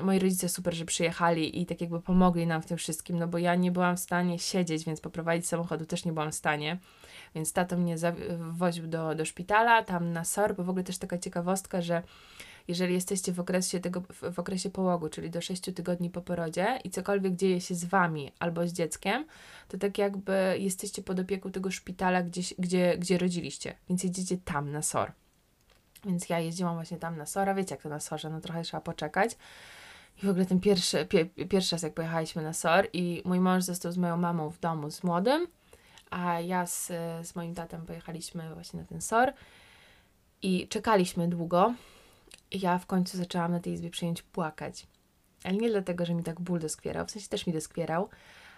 moi 0.03 0.19
rodzice 0.19 0.49
super, 0.49 0.73
że 0.73 0.85
przyjechali 0.85 1.61
i 1.61 1.65
tak 1.65 1.81
jakby 1.81 2.01
pomogli 2.01 2.47
nam 2.47 2.61
w 2.61 2.65
tym 2.65 2.77
wszystkim, 2.77 3.19
no 3.19 3.27
bo 3.27 3.37
ja 3.37 3.55
nie 3.55 3.71
byłam 3.71 3.97
w 3.97 3.99
stanie 3.99 4.39
siedzieć, 4.39 4.85
więc 4.85 5.01
poprowadzić 5.01 5.47
samochodu 5.47 5.85
też 5.85 6.05
nie 6.05 6.13
byłam 6.13 6.31
w 6.31 6.35
stanie. 6.35 6.77
Więc 7.35 7.53
tato 7.53 7.77
mnie 7.77 7.95
woził 8.51 8.87
do, 8.87 9.15
do 9.15 9.25
szpitala, 9.25 9.83
tam 9.83 10.13
na 10.13 10.23
SOR, 10.23 10.55
bo 10.55 10.63
w 10.63 10.69
ogóle 10.69 10.83
też 10.83 10.97
taka 10.97 11.17
ciekawostka, 11.17 11.81
że 11.81 12.03
jeżeli 12.67 12.93
jesteście 12.93 13.33
w 13.33 13.39
okresie 13.39 13.79
tego, 13.79 14.01
w, 14.33 14.39
okresie 14.39 14.69
połogu, 14.69 15.09
czyli 15.09 15.29
do 15.29 15.41
6 15.41 15.61
tygodni 15.61 16.09
po 16.09 16.21
porodzie 16.21 16.79
i 16.83 16.89
cokolwiek 16.89 17.35
dzieje 17.35 17.61
się 17.61 17.75
z 17.75 17.85
wami 17.85 18.31
albo 18.39 18.67
z 18.67 18.73
dzieckiem, 18.73 19.25
to 19.67 19.77
tak 19.77 19.97
jakby 19.97 20.57
jesteście 20.59 21.01
pod 21.01 21.19
opieką 21.19 21.51
tego 21.51 21.71
szpitala, 21.71 22.23
gdzieś, 22.23 22.53
gdzie, 22.59 22.97
gdzie 22.97 23.17
rodziliście, 23.17 23.75
więc 23.89 24.03
jedziecie 24.03 24.37
tam 24.37 24.71
na 24.71 24.81
SOR. 24.81 25.11
Więc 26.05 26.29
ja 26.29 26.39
jeździłam 26.39 26.75
właśnie 26.75 26.97
tam 26.97 27.17
na 27.17 27.25
SOR, 27.25 27.49
a 27.49 27.53
wiecie 27.53 27.75
jak 27.75 27.81
to 27.81 27.89
na 27.89 27.99
SORze, 27.99 28.29
no 28.29 28.41
trochę 28.41 28.63
trzeba 28.63 28.81
poczekać. 28.81 29.37
I 30.23 30.25
w 30.25 30.29
ogóle 30.29 30.45
ten 30.45 30.59
pierwszy, 30.59 31.05
pie, 31.05 31.25
pierwszy 31.25 31.75
raz 31.75 31.83
jak 31.83 31.93
pojechaliśmy 31.93 32.41
na 32.41 32.53
SOR 32.53 32.87
i 32.93 33.21
mój 33.25 33.39
mąż 33.39 33.63
został 33.63 33.91
z 33.91 33.97
moją 33.97 34.17
mamą 34.17 34.49
w 34.49 34.59
domu 34.59 34.91
z 34.91 35.03
młodym, 35.03 35.47
a 36.09 36.39
ja 36.39 36.65
z, 36.65 36.87
z 37.27 37.35
moim 37.35 37.55
tatem 37.55 37.85
pojechaliśmy 37.85 38.53
właśnie 38.53 38.79
na 38.79 38.85
ten 38.85 39.01
SOR 39.01 39.33
i 40.41 40.67
czekaliśmy 40.67 41.27
długo. 41.27 41.73
Ja 42.51 42.77
w 42.79 42.85
końcu 42.85 43.17
zaczęłam 43.17 43.51
na 43.51 43.59
tej 43.59 43.73
izbie 43.73 43.89
przyjęć 43.89 44.21
płakać. 44.21 44.87
Ale 45.43 45.57
nie 45.57 45.69
dlatego, 45.69 46.05
że 46.05 46.13
mi 46.13 46.23
tak 46.23 46.41
ból 46.41 46.59
doskwierał, 46.59 47.05
w 47.05 47.11
sensie 47.11 47.27
też 47.27 47.47
mi 47.47 47.53
doskwierał, 47.53 48.09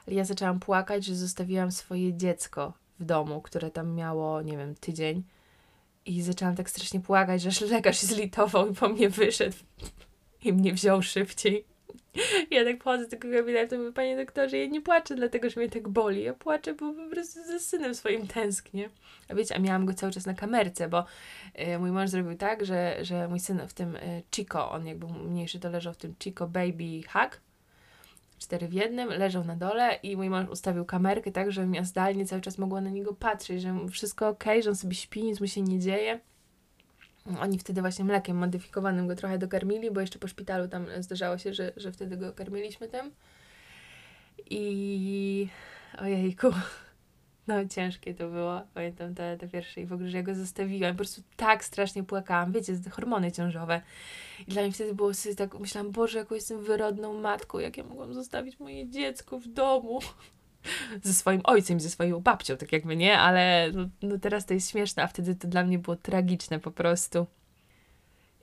ale 0.07 0.15
ja 0.15 0.25
zaczęłam 0.25 0.59
płakać, 0.59 1.05
że 1.05 1.15
zostawiłam 1.15 1.71
swoje 1.71 2.13
dziecko 2.13 2.73
w 2.99 3.05
domu, 3.05 3.41
które 3.41 3.71
tam 3.71 3.95
miało, 3.95 4.41
nie 4.41 4.57
wiem, 4.57 4.75
tydzień. 4.75 5.23
I 6.05 6.21
zaczęłam 6.21 6.55
tak 6.55 6.69
strasznie 6.69 6.99
płakać, 6.99 7.41
że 7.41 7.49
aż 7.49 7.61
lekarz 7.61 7.99
zlitował 7.99 8.71
i 8.71 8.75
po 8.75 8.89
mnie 8.89 9.09
wyszedł 9.09 9.57
i 10.43 10.53
mnie 10.53 10.73
wziął 10.73 11.01
szybciej. 11.01 11.65
Ja 12.51 12.63
tak 12.63 12.77
pochodzę 12.77 13.05
z 13.05 13.09
tego 13.09 13.29
gabinetu 13.29 13.75
i 13.75 13.77
mówię, 13.77 13.91
panie 13.91 14.17
doktorze, 14.17 14.57
ja 14.57 14.65
nie 14.65 14.81
płaczę 14.81 15.15
dlatego, 15.15 15.49
że 15.49 15.59
mnie 15.59 15.69
tak 15.69 15.87
boli. 15.87 16.23
Ja 16.23 16.33
płaczę, 16.33 16.73
bo 16.73 16.93
po 16.93 17.09
prostu 17.09 17.43
ze 17.43 17.59
synem 17.59 17.95
swoim 17.95 18.27
tęsknię. 18.27 18.89
A 19.29 19.35
wiecie, 19.35 19.55
a 19.55 19.59
miałam 19.59 19.85
go 19.85 19.93
cały 19.93 20.11
czas 20.11 20.25
na 20.25 20.33
kamerce, 20.33 20.89
bo 20.89 21.05
y, 21.59 21.79
mój 21.79 21.91
mąż 21.91 22.09
zrobił 22.09 22.37
tak, 22.37 22.65
że, 22.65 22.97
że 23.01 23.27
mój 23.27 23.39
syn 23.39 23.67
w 23.67 23.73
tym 23.73 23.95
y, 23.95 24.23
Chico, 24.35 24.71
on 24.71 24.87
jakby 24.87 25.07
mniejszy, 25.07 25.59
to 25.59 25.69
leżał 25.69 25.93
w 25.93 25.97
tym 25.97 26.15
Chico 26.19 26.47
Baby 26.47 27.01
Hug, 27.13 27.41
cztery 28.39 28.67
w 28.67 28.73
jednym, 28.73 29.09
leżał 29.09 29.43
na 29.43 29.55
dole 29.55 29.99
i 30.03 30.17
mój 30.17 30.29
mąż 30.29 30.49
ustawił 30.49 30.85
kamerkę 30.85 31.31
tak, 31.31 31.51
żebym 31.51 31.73
ja 31.73 31.83
zdalnie 31.83 32.25
cały 32.25 32.41
czas 32.41 32.57
mogła 32.57 32.81
na 32.81 32.89
niego 32.89 33.13
patrzeć, 33.13 33.61
że 33.61 33.75
wszystko 33.91 34.27
ok, 34.27 34.43
że 34.63 34.69
on 34.69 34.75
sobie 34.75 34.95
śpi, 34.95 35.23
nic 35.23 35.41
mu 35.41 35.47
się 35.47 35.61
nie 35.61 35.79
dzieje. 35.79 36.19
Oni 37.39 37.59
wtedy 37.59 37.81
właśnie 37.81 38.05
mlekiem 38.05 38.37
modyfikowanym 38.37 39.07
go 39.07 39.15
trochę 39.15 39.37
dokarmili, 39.37 39.91
bo 39.91 40.01
jeszcze 40.01 40.19
po 40.19 40.27
szpitalu 40.27 40.67
tam 40.67 40.85
zdarzało 40.99 41.37
się, 41.37 41.53
że, 41.53 41.71
że 41.77 41.91
wtedy 41.91 42.17
go 42.17 42.33
karmiliśmy 42.33 42.87
tym. 42.87 43.11
I 44.49 45.47
ojejku, 45.97 46.47
no 47.47 47.65
ciężkie 47.65 48.13
to 48.13 48.29
było. 48.29 48.61
Pamiętam 48.73 49.15
te, 49.15 49.37
te 49.37 49.47
pierwsze 49.47 49.81
i 49.81 49.85
w 49.85 49.93
ogóle, 49.93 50.09
że 50.09 50.17
ja 50.17 50.23
go 50.23 50.35
zostawiłam. 50.35 50.91
Po 50.91 50.97
prostu 50.97 51.21
tak 51.35 51.63
strasznie 51.63 52.03
płakałam. 52.03 52.51
Wiecie, 52.51 52.73
hormony 52.91 53.31
ciążowe. 53.31 53.81
I 54.47 54.51
dla 54.51 54.61
mnie 54.61 54.71
wtedy 54.71 54.95
było 54.95 55.13
sobie 55.13 55.35
tak, 55.35 55.59
myślałam, 55.59 55.91
Boże, 55.91 56.17
jaką 56.17 56.35
jestem 56.35 56.63
wyrodną 56.63 57.21
matką, 57.21 57.59
jak 57.59 57.77
ja 57.77 57.83
mogłam 57.83 58.13
zostawić 58.13 58.59
moje 58.59 58.89
dziecko 58.89 59.39
w 59.39 59.47
domu. 59.47 59.99
ze 61.03 61.13
swoim 61.13 61.41
ojcem, 61.43 61.79
ze 61.79 61.89
swoją 61.89 62.19
babcią, 62.19 62.57
tak 62.57 62.71
jakby 62.71 62.95
nie, 62.95 63.19
ale 63.19 63.71
no, 63.73 63.89
no 64.01 64.19
teraz 64.19 64.45
to 64.45 64.53
jest 64.53 64.71
śmieszne, 64.71 65.03
a 65.03 65.07
wtedy 65.07 65.35
to 65.35 65.47
dla 65.47 65.63
mnie 65.63 65.79
było 65.79 65.95
tragiczne 65.95 66.59
po 66.59 66.71
prostu. 66.71 67.27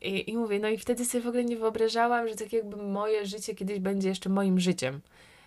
I, 0.02 0.30
I 0.30 0.36
mówię, 0.36 0.58
no 0.58 0.68
i 0.68 0.78
wtedy 0.78 1.04
sobie 1.04 1.24
w 1.24 1.26
ogóle 1.26 1.44
nie 1.44 1.56
wyobrażałam, 1.56 2.28
że 2.28 2.34
tak 2.34 2.52
jakby 2.52 2.76
moje 2.76 3.26
życie 3.26 3.54
kiedyś 3.54 3.78
będzie 3.78 4.08
jeszcze 4.08 4.28
moim 4.28 4.60
życiem. 4.60 5.00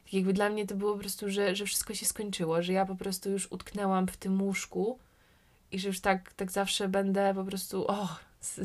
Tak 0.03 0.13
jakby 0.13 0.33
dla 0.33 0.49
mnie 0.49 0.67
to 0.67 0.75
było 0.75 0.93
po 0.93 0.99
prostu, 0.99 1.29
że, 1.29 1.55
że 1.55 1.65
wszystko 1.65 1.93
się 1.93 2.05
skończyło, 2.05 2.61
że 2.61 2.73
ja 2.73 2.85
po 2.85 2.95
prostu 2.95 3.29
już 3.29 3.51
utknęłam 3.51 4.07
w 4.07 4.17
tym 4.17 4.41
łóżku 4.41 4.99
i 5.71 5.79
że 5.79 5.87
już 5.87 5.99
tak, 5.99 6.33
tak 6.33 6.51
zawsze 6.51 6.87
będę 6.87 7.33
po 7.33 7.43
prostu, 7.43 7.87
o, 7.87 8.07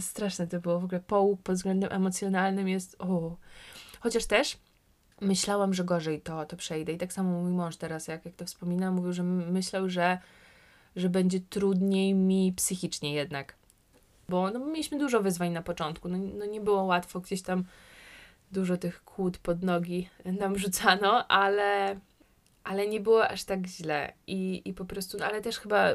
straszne 0.01 0.47
to 0.47 0.61
było 0.61 0.81
w 0.81 0.85
ogóle. 0.85 1.01
Połóg 1.01 1.43
pod 1.43 1.55
względem 1.55 1.93
emocjonalnym 1.93 2.69
jest, 2.69 2.97
o. 2.99 3.37
Chociaż 4.01 4.25
też 4.25 4.57
myślałam, 5.21 5.75
że 5.75 5.85
gorzej 5.85 6.21
to, 6.21 6.47
to 6.47 6.57
przejdę. 6.57 6.93
I 6.93 6.99
tak 6.99 7.13
samo 7.13 7.43
mój 7.43 7.53
mąż 7.53 7.77
teraz, 7.77 8.09
jak, 8.09 8.25
jak 8.25 8.35
to 8.35 8.45
wspominam, 8.45 8.95
mówił, 8.95 9.13
że 9.13 9.23
myślał, 9.23 9.89
że, 9.89 10.19
że 10.97 11.09
będzie 11.09 11.41
trudniej 11.41 12.15
mi 12.15 12.53
psychicznie 12.57 13.15
jednak. 13.15 13.55
Bo 14.29 14.51
no, 14.51 14.59
mieliśmy 14.59 14.99
dużo 14.99 15.23
wyzwań 15.23 15.53
na 15.53 15.63
początku. 15.63 16.09
No, 16.09 16.19
no 16.39 16.47
nie 16.47 16.61
było 16.61 16.83
łatwo, 16.83 17.21
gdzieś 17.21 17.43
tam 17.43 17.65
dużo 18.53 18.77
tych 18.77 19.05
kłód 19.05 19.39
pod 19.39 19.63
nogi 19.63 20.09
nam 20.25 20.59
rzucano, 20.59 21.27
ale, 21.29 22.01
ale 22.65 22.87
nie 22.87 23.01
było 23.01 23.29
aż 23.29 23.45
tak 23.45 23.67
źle. 23.67 24.13
I, 24.27 24.63
i 24.65 24.75
po 24.75 24.85
prostu, 24.85 25.19
no, 25.19 25.27
ale 25.27 25.41
też 25.41 25.59
chyba 25.59 25.89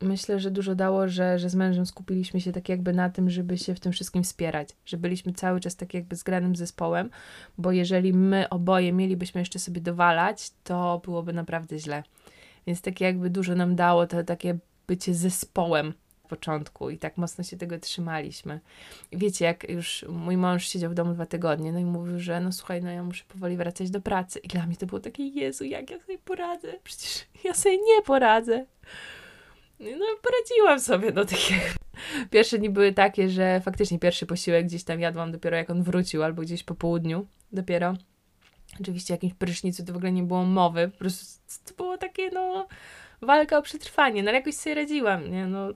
myślę, 0.00 0.40
że 0.40 0.50
dużo 0.50 0.74
dało, 0.74 1.08
że, 1.08 1.38
że 1.38 1.50
z 1.50 1.54
mężem 1.54 1.86
skupiliśmy 1.86 2.40
się 2.40 2.52
tak 2.52 2.68
jakby 2.68 2.92
na 2.92 3.10
tym, 3.10 3.30
żeby 3.30 3.58
się 3.58 3.74
w 3.74 3.80
tym 3.80 3.92
wszystkim 3.92 4.22
wspierać, 4.22 4.68
że 4.86 4.96
byliśmy 4.96 5.32
cały 5.32 5.60
czas 5.60 5.76
tak 5.76 5.94
jakby 5.94 6.16
zgranym 6.16 6.56
zespołem, 6.56 7.10
bo 7.58 7.72
jeżeli 7.72 8.12
my 8.12 8.48
oboje 8.48 8.92
mielibyśmy 8.92 9.40
jeszcze 9.40 9.58
sobie 9.58 9.80
dowalać, 9.80 10.50
to 10.64 11.00
byłoby 11.04 11.32
naprawdę 11.32 11.78
źle. 11.78 12.02
Więc 12.66 12.80
tak 12.80 13.00
jakby 13.00 13.30
dużo 13.30 13.54
nam 13.54 13.76
dało 13.76 14.06
to 14.06 14.24
takie 14.24 14.58
bycie 14.86 15.14
zespołem 15.14 15.92
w 16.24 16.28
początku 16.28 16.90
i 16.90 16.98
tak 16.98 17.16
mocno 17.16 17.44
się 17.44 17.56
tego 17.56 17.78
trzymaliśmy. 17.78 18.60
I 19.10 19.18
wiecie, 19.18 19.44
jak 19.44 19.70
już 19.70 20.04
mój 20.08 20.36
mąż 20.36 20.68
siedział 20.68 20.90
w 20.90 20.94
domu 20.94 21.14
dwa 21.14 21.26
tygodnie, 21.26 21.72
no 21.72 21.78
i 21.78 21.84
mówił, 21.84 22.20
że 22.20 22.40
no 22.40 22.52
słuchaj, 22.52 22.82
no 22.82 22.90
ja 22.90 23.02
muszę 23.02 23.24
powoli 23.28 23.56
wracać 23.56 23.90
do 23.90 24.00
pracy. 24.00 24.38
I 24.38 24.48
dla 24.48 24.66
mnie 24.66 24.76
to 24.76 24.86
było 24.86 25.00
takie, 25.00 25.26
Jezu, 25.28 25.64
jak 25.64 25.90
ja 25.90 26.00
sobie 26.00 26.18
poradzę? 26.18 26.68
Przecież 26.84 27.26
ja 27.44 27.54
sobie 27.54 27.76
nie 27.76 28.02
poradzę. 28.04 28.66
No, 29.80 30.06
poradziłam 30.22 30.80
sobie, 30.80 31.12
no 31.12 31.24
takie. 31.24 31.60
Pierwsze 32.30 32.58
dni 32.58 32.70
były 32.70 32.92
takie, 32.92 33.28
że 33.28 33.60
faktycznie 33.60 33.98
pierwszy 33.98 34.26
posiłek 34.26 34.66
gdzieś 34.66 34.84
tam 34.84 35.00
jadłam 35.00 35.32
dopiero 35.32 35.56
jak 35.56 35.70
on 35.70 35.82
wrócił, 35.82 36.22
albo 36.22 36.42
gdzieś 36.42 36.64
po 36.64 36.74
południu 36.74 37.26
dopiero. 37.52 37.94
Oczywiście 38.80 39.14
jakimś 39.14 39.34
prysznicu 39.34 39.84
to 39.84 39.92
w 39.92 39.96
ogóle 39.96 40.12
nie 40.12 40.22
było 40.22 40.44
mowy, 40.44 40.88
po 40.88 40.98
prostu 40.98 41.42
to 41.64 41.74
było 41.74 41.98
takie, 41.98 42.30
no, 42.30 42.68
walka 43.22 43.58
o 43.58 43.62
przetrwanie, 43.62 44.22
no 44.22 44.28
ale 44.30 44.38
jakoś 44.38 44.54
sobie 44.54 44.74
radziłam, 44.74 45.30
nie, 45.30 45.46
no. 45.46 45.68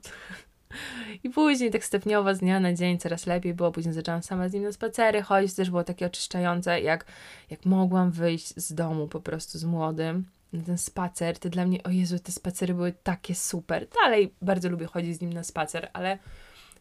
I 1.24 1.30
później 1.30 1.70
tak 1.70 1.84
stopniowo 1.84 2.34
z 2.34 2.38
dnia 2.38 2.60
na 2.60 2.72
dzień 2.72 2.98
coraz 2.98 3.26
lepiej 3.26 3.54
było, 3.54 3.72
później 3.72 3.94
zaczęłam 3.94 4.22
sama 4.22 4.48
z 4.48 4.52
nim 4.52 4.62
na 4.62 4.72
spacery 4.72 5.22
chodzić, 5.22 5.54
też 5.54 5.70
było 5.70 5.84
takie 5.84 6.06
oczyszczające, 6.06 6.80
jak, 6.80 7.04
jak 7.50 7.64
mogłam 7.64 8.10
wyjść 8.10 8.56
z 8.56 8.74
domu 8.74 9.08
po 9.08 9.20
prostu 9.20 9.58
z 9.58 9.64
młodym, 9.64 10.24
na 10.52 10.62
ten 10.62 10.78
spacer, 10.78 11.38
to 11.38 11.48
dla 11.48 11.66
mnie, 11.66 11.82
o 11.82 11.90
Jezu, 11.90 12.18
te 12.18 12.32
spacery 12.32 12.74
były 12.74 12.92
takie 12.92 13.34
super. 13.34 13.86
Dalej 14.02 14.34
bardzo 14.42 14.68
lubię 14.68 14.86
chodzić 14.86 15.16
z 15.16 15.20
nim 15.20 15.32
na 15.32 15.42
spacer, 15.42 15.90
ale 15.92 16.18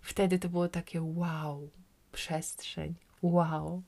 wtedy 0.02 0.40
to 0.40 0.50
było 0.50 0.68
takie 0.68 1.02
wow, 1.02 1.70
przestrzeń, 2.12 2.96
wow. 3.22 3.82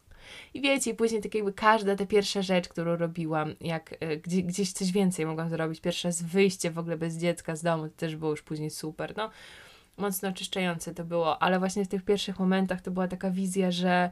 I 0.53 0.61
wiecie, 0.61 0.91
i 0.91 0.93
później 0.93 1.21
tak 1.21 1.35
jakby 1.35 1.53
każda 1.53 1.95
ta 1.95 2.05
pierwsza 2.05 2.41
rzecz, 2.41 2.67
którą 2.67 2.95
robiłam, 2.95 3.55
jak 3.61 3.93
y, 4.03 4.17
gdzie, 4.17 4.43
gdzieś 4.43 4.71
coś 4.71 4.91
więcej 4.91 5.25
mogłam 5.25 5.49
zrobić, 5.49 5.81
pierwsze 5.81 6.11
z 6.11 6.21
wyjście 6.21 6.71
w 6.71 6.79
ogóle 6.79 6.97
bez 6.97 7.17
dziecka 7.17 7.55
z 7.55 7.63
domu, 7.63 7.83
to 7.83 7.95
też 7.97 8.15
było 8.15 8.31
już 8.31 8.41
później 8.41 8.69
super, 8.69 9.13
no. 9.17 9.29
Mocno 9.97 10.29
oczyszczające 10.29 10.93
to 10.93 11.03
było, 11.03 11.41
ale 11.41 11.59
właśnie 11.59 11.85
w 11.85 11.87
tych 11.87 12.03
pierwszych 12.05 12.39
momentach 12.39 12.81
to 12.81 12.91
była 12.91 13.07
taka 13.07 13.31
wizja, 13.31 13.71
że 13.71 14.11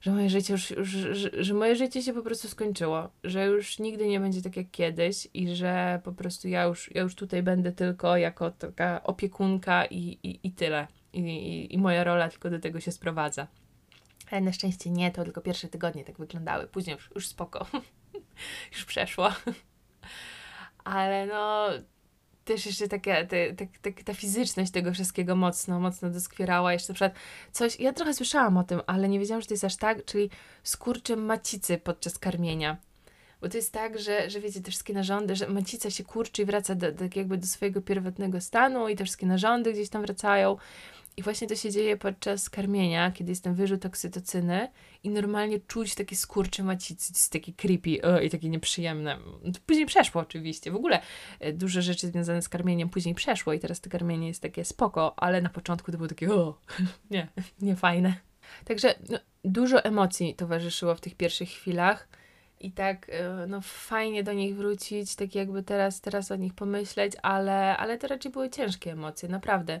że 0.00 0.10
moje 0.10 0.30
życie 0.30 0.52
już, 0.52 0.70
już 0.70 0.88
że, 0.88 1.44
że, 1.44 1.54
moje 1.54 1.76
życie 1.76 2.02
się 2.02 2.12
po 2.12 2.22
prostu 2.22 2.48
skończyło, 2.48 3.10
że 3.24 3.46
już 3.46 3.78
nigdy 3.78 4.08
nie 4.08 4.20
będzie 4.20 4.42
tak 4.42 4.56
jak 4.56 4.70
kiedyś 4.70 5.28
i 5.34 5.56
że 5.56 6.00
po 6.04 6.12
prostu 6.12 6.48
ja 6.48 6.64
już, 6.64 6.94
ja 6.94 7.02
już 7.02 7.14
tutaj 7.14 7.42
będę 7.42 7.72
tylko 7.72 8.16
jako 8.16 8.50
taka 8.50 9.02
opiekunka 9.02 9.86
i, 9.86 10.18
i, 10.22 10.46
i 10.46 10.52
tyle. 10.52 10.86
I, 11.12 11.20
i, 11.20 11.74
I 11.74 11.78
moja 11.78 12.04
rola 12.04 12.28
tylko 12.28 12.50
do 12.50 12.58
tego 12.58 12.80
się 12.80 12.92
sprowadza. 12.92 13.46
Ale 14.30 14.40
na 14.40 14.52
szczęście 14.52 14.90
nie, 14.90 15.10
to 15.10 15.24
tylko 15.24 15.40
pierwsze 15.40 15.68
tygodnie 15.68 16.04
tak 16.04 16.18
wyglądały. 16.18 16.66
Później 16.66 16.96
już, 16.96 17.10
już 17.14 17.26
spoko. 17.26 17.66
już 18.72 18.84
przeszło. 18.84 19.32
Ale 20.84 21.26
no, 21.26 21.68
też 22.48 22.66
jeszcze 22.66 22.88
taka, 22.88 23.26
te, 23.26 23.54
te, 23.54 23.66
te, 23.82 23.92
ta 23.92 24.14
fizyczność 24.14 24.72
tego 24.72 24.92
wszystkiego 24.92 25.36
mocno, 25.36 25.80
mocno 25.80 26.10
doskwierała. 26.10 26.72
Jeszcze 26.72 26.92
na 26.92 26.94
przykład 26.94 27.14
coś, 27.52 27.80
ja 27.80 27.92
trochę 27.92 28.14
słyszałam 28.14 28.56
o 28.56 28.64
tym, 28.64 28.80
ale 28.86 29.08
nie 29.08 29.18
wiedziałam, 29.18 29.40
że 29.40 29.46
to 29.46 29.54
jest 29.54 29.64
aż 29.64 29.76
tak, 29.76 30.04
czyli 30.04 30.30
skurcze 30.62 31.16
macicy 31.16 31.78
podczas 31.78 32.18
karmienia. 32.18 32.76
Bo 33.40 33.48
to 33.48 33.56
jest 33.56 33.72
tak, 33.72 33.98
że, 33.98 34.30
że 34.30 34.40
wiecie, 34.40 34.60
te 34.60 34.70
wszystkie 34.70 34.94
narządy, 34.94 35.36
że 35.36 35.48
macica 35.48 35.90
się 35.90 36.04
kurczy 36.04 36.42
i 36.42 36.44
wraca 36.44 36.74
do, 36.74 36.92
do, 36.92 37.04
jakby 37.14 37.38
do 37.38 37.46
swojego 37.46 37.82
pierwotnego 37.82 38.40
stanu 38.40 38.88
i 38.88 38.96
te 38.96 39.04
wszystkie 39.04 39.26
narządy 39.26 39.72
gdzieś 39.72 39.88
tam 39.88 40.02
wracają. 40.02 40.56
I 41.18 41.22
właśnie 41.22 41.48
to 41.48 41.56
się 41.56 41.70
dzieje 41.70 41.96
podczas 41.96 42.50
karmienia, 42.50 43.10
kiedy 43.10 43.32
jest 43.32 43.44
ten 43.44 43.54
wyrzut 43.54 43.80
i 45.02 45.10
normalnie 45.10 45.60
czuć 45.60 45.94
takie 45.94 46.16
skurcze 46.16 46.62
macicy, 46.62 47.30
takie 47.30 47.52
creepy 47.52 48.02
o, 48.02 48.20
i 48.20 48.30
takie 48.30 48.48
nieprzyjemne. 48.48 49.18
To 49.44 49.60
później 49.66 49.86
przeszło 49.86 50.20
oczywiście, 50.20 50.70
w 50.70 50.76
ogóle 50.76 51.00
e, 51.40 51.52
dużo 51.52 51.82
rzeczy 51.82 52.06
związane 52.06 52.42
z 52.42 52.48
karmieniem 52.48 52.88
później 52.88 53.14
przeszło 53.14 53.52
i 53.52 53.58
teraz 53.58 53.80
to 53.80 53.90
karmienie 53.90 54.28
jest 54.28 54.42
takie 54.42 54.64
spoko, 54.64 55.14
ale 55.16 55.42
na 55.42 55.48
początku 55.48 55.92
to 55.92 55.98
było 55.98 56.08
takie 56.08 56.34
o, 56.34 56.58
nie, 57.10 57.28
nie 57.60 57.76
fajne. 57.76 58.14
Także 58.64 58.94
no, 59.08 59.18
dużo 59.44 59.84
emocji 59.84 60.34
towarzyszyło 60.34 60.94
w 60.94 61.00
tych 61.00 61.14
pierwszych 61.14 61.48
chwilach 61.48 62.08
i 62.60 62.72
tak 62.72 63.10
e, 63.10 63.46
no 63.48 63.60
fajnie 63.60 64.22
do 64.22 64.32
nich 64.32 64.56
wrócić, 64.56 65.16
tak 65.16 65.34
jakby 65.34 65.62
teraz, 65.62 66.00
teraz 66.00 66.30
o 66.30 66.36
nich 66.36 66.54
pomyśleć, 66.54 67.12
ale, 67.22 67.76
ale 67.76 67.98
to 67.98 68.06
raczej 68.06 68.32
były 68.32 68.50
ciężkie 68.50 68.92
emocje, 68.92 69.28
naprawdę. 69.28 69.80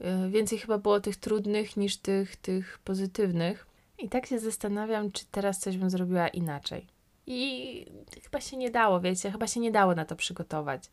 E, 0.00 0.28
więcej 0.28 0.58
chyba 0.58 0.78
było 0.78 1.00
tych 1.00 1.16
trudnych 1.16 1.76
niż 1.76 1.96
tych, 1.96 2.36
tych 2.36 2.78
pozytywnych. 2.78 3.66
I 3.98 4.08
tak 4.08 4.26
się 4.26 4.38
zastanawiam, 4.38 5.12
czy 5.12 5.24
teraz 5.30 5.58
coś 5.58 5.76
bym 5.76 5.90
zrobiła 5.90 6.28
inaczej. 6.28 6.86
I 7.26 7.86
chyba 8.22 8.40
się 8.40 8.56
nie 8.56 8.70
dało, 8.70 9.00
wiecie, 9.00 9.30
chyba 9.30 9.46
się 9.46 9.60
nie 9.60 9.70
dało 9.70 9.94
na 9.94 10.04
to 10.04 10.16
przygotować. 10.16 10.90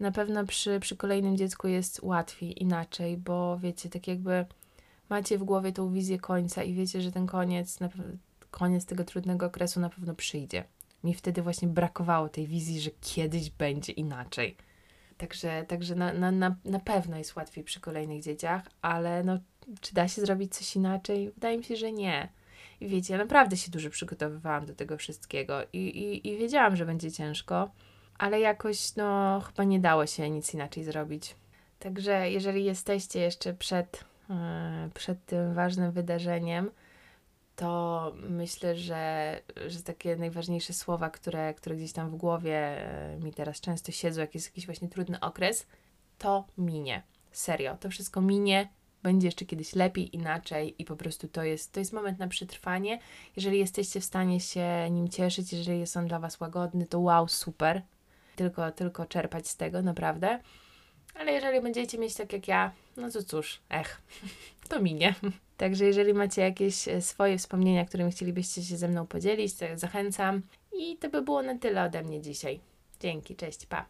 Na 0.00 0.12
pewno 0.12 0.44
przy, 0.44 0.80
przy 0.80 0.96
kolejnym 0.96 1.36
dziecku 1.36 1.68
jest 1.68 2.00
łatwiej, 2.02 2.62
inaczej, 2.62 3.16
bo 3.16 3.58
wiecie, 3.58 3.88
tak 3.88 4.08
jakby 4.08 4.46
macie 5.08 5.38
w 5.38 5.44
głowie 5.44 5.72
tą 5.72 5.92
wizję 5.92 6.18
końca 6.18 6.62
i 6.62 6.74
wiecie, 6.74 7.00
że 7.00 7.12
ten 7.12 7.26
koniec, 7.26 7.78
koniec 8.50 8.86
tego 8.86 9.04
trudnego 9.04 9.46
okresu 9.46 9.80
na 9.80 9.90
pewno 9.90 10.14
przyjdzie. 10.14 10.64
Mi 11.04 11.14
wtedy 11.14 11.42
właśnie 11.42 11.68
brakowało 11.68 12.28
tej 12.28 12.46
wizji, 12.46 12.80
że 12.80 12.90
kiedyś 13.00 13.50
będzie 13.50 13.92
inaczej. 13.92 14.56
Także, 15.18 15.64
także 15.68 15.94
na, 15.94 16.12
na, 16.12 16.30
na, 16.30 16.56
na 16.64 16.80
pewno 16.80 17.18
jest 17.18 17.36
łatwiej 17.36 17.64
przy 17.64 17.80
kolejnych 17.80 18.22
dzieciach, 18.22 18.62
ale 18.82 19.24
no, 19.24 19.38
czy 19.80 19.94
da 19.94 20.08
się 20.08 20.22
zrobić 20.22 20.54
coś 20.54 20.76
inaczej? 20.76 21.30
Wydaje 21.30 21.58
mi 21.58 21.64
się, 21.64 21.76
że 21.76 21.92
nie. 21.92 22.28
I 22.80 22.88
wiecie, 22.88 23.12
ja 23.12 23.18
naprawdę 23.18 23.56
się 23.56 23.70
dużo 23.70 23.90
przygotowywałam 23.90 24.66
do 24.66 24.74
tego 24.74 24.96
wszystkiego 24.96 25.58
i, 25.72 25.78
i, 25.78 26.28
i 26.28 26.38
wiedziałam, 26.38 26.76
że 26.76 26.86
będzie 26.86 27.12
ciężko, 27.12 27.70
ale 28.18 28.40
jakoś 28.40 28.96
no 28.96 29.40
chyba 29.46 29.64
nie 29.64 29.80
dało 29.80 30.06
się 30.06 30.30
nic 30.30 30.54
inaczej 30.54 30.84
zrobić. 30.84 31.36
Także 31.78 32.30
jeżeli 32.30 32.64
jesteście 32.64 33.20
jeszcze 33.20 33.54
przed, 33.54 34.04
yy, 34.28 34.36
przed 34.94 35.24
tym 35.26 35.54
ważnym 35.54 35.92
wydarzeniem, 35.92 36.70
to 37.56 38.12
myślę, 38.28 38.76
że, 38.76 39.40
że 39.66 39.82
takie 39.82 40.16
najważniejsze 40.16 40.72
słowa, 40.72 41.10
które, 41.10 41.54
które 41.54 41.76
gdzieś 41.76 41.92
tam 41.92 42.10
w 42.10 42.16
głowie 42.16 42.56
e, 42.56 43.18
mi 43.18 43.32
teraz 43.32 43.60
często 43.60 43.92
siedzą, 43.92 44.20
jak 44.20 44.34
jest 44.34 44.46
jakiś 44.46 44.66
właśnie 44.66 44.88
trudny 44.88 45.20
okres, 45.20 45.66
to 46.18 46.44
minie. 46.58 47.02
Serio, 47.32 47.76
to 47.80 47.90
wszystko 47.90 48.20
minie, 48.20 48.68
będzie 49.02 49.28
jeszcze 49.28 49.44
kiedyś 49.44 49.74
lepiej, 49.74 50.16
inaczej 50.16 50.74
i 50.78 50.84
po 50.84 50.96
prostu 50.96 51.28
to 51.28 51.42
jest, 51.42 51.72
to 51.72 51.80
jest 51.80 51.92
moment 51.92 52.18
na 52.18 52.28
przetrwanie. 52.28 52.98
Jeżeli 53.36 53.58
jesteście 53.58 54.00
w 54.00 54.04
stanie 54.04 54.40
się 54.40 54.90
nim 54.90 55.08
cieszyć, 55.08 55.52
jeżeli 55.52 55.80
jest 55.80 55.96
on 55.96 56.06
dla 56.06 56.18
Was 56.18 56.40
łagodny, 56.40 56.86
to 56.86 57.00
wow, 57.00 57.28
super. 57.28 57.82
Tylko, 58.36 58.72
tylko 58.72 59.06
czerpać 59.06 59.48
z 59.48 59.56
tego, 59.56 59.82
naprawdę. 59.82 60.40
Ale 61.18 61.32
jeżeli 61.32 61.60
będziecie 61.60 61.98
mieć 61.98 62.14
tak 62.14 62.32
jak 62.32 62.48
ja, 62.48 62.72
no 62.96 63.10
to 63.10 63.22
cóż, 63.22 63.60
ech, 63.70 64.02
to 64.68 64.80
minie. 64.80 65.14
Także 65.56 65.84
jeżeli 65.84 66.14
macie 66.14 66.42
jakieś 66.42 66.88
e, 66.88 67.02
swoje 67.02 67.38
wspomnienia, 67.38 67.84
którymi 67.84 68.12
chcielibyście 68.12 68.62
się 68.62 68.76
ze 68.76 68.88
mną 68.88 69.06
podzielić, 69.06 69.54
to 69.54 69.66
zachęcam. 69.74 70.42
I 70.72 70.96
to 70.96 71.08
by 71.08 71.22
było 71.22 71.42
na 71.42 71.58
tyle 71.58 71.84
ode 71.84 72.02
mnie 72.02 72.20
dzisiaj. 72.20 72.60
Dzięki, 73.00 73.36
cześć, 73.36 73.66
pa. 73.66 73.84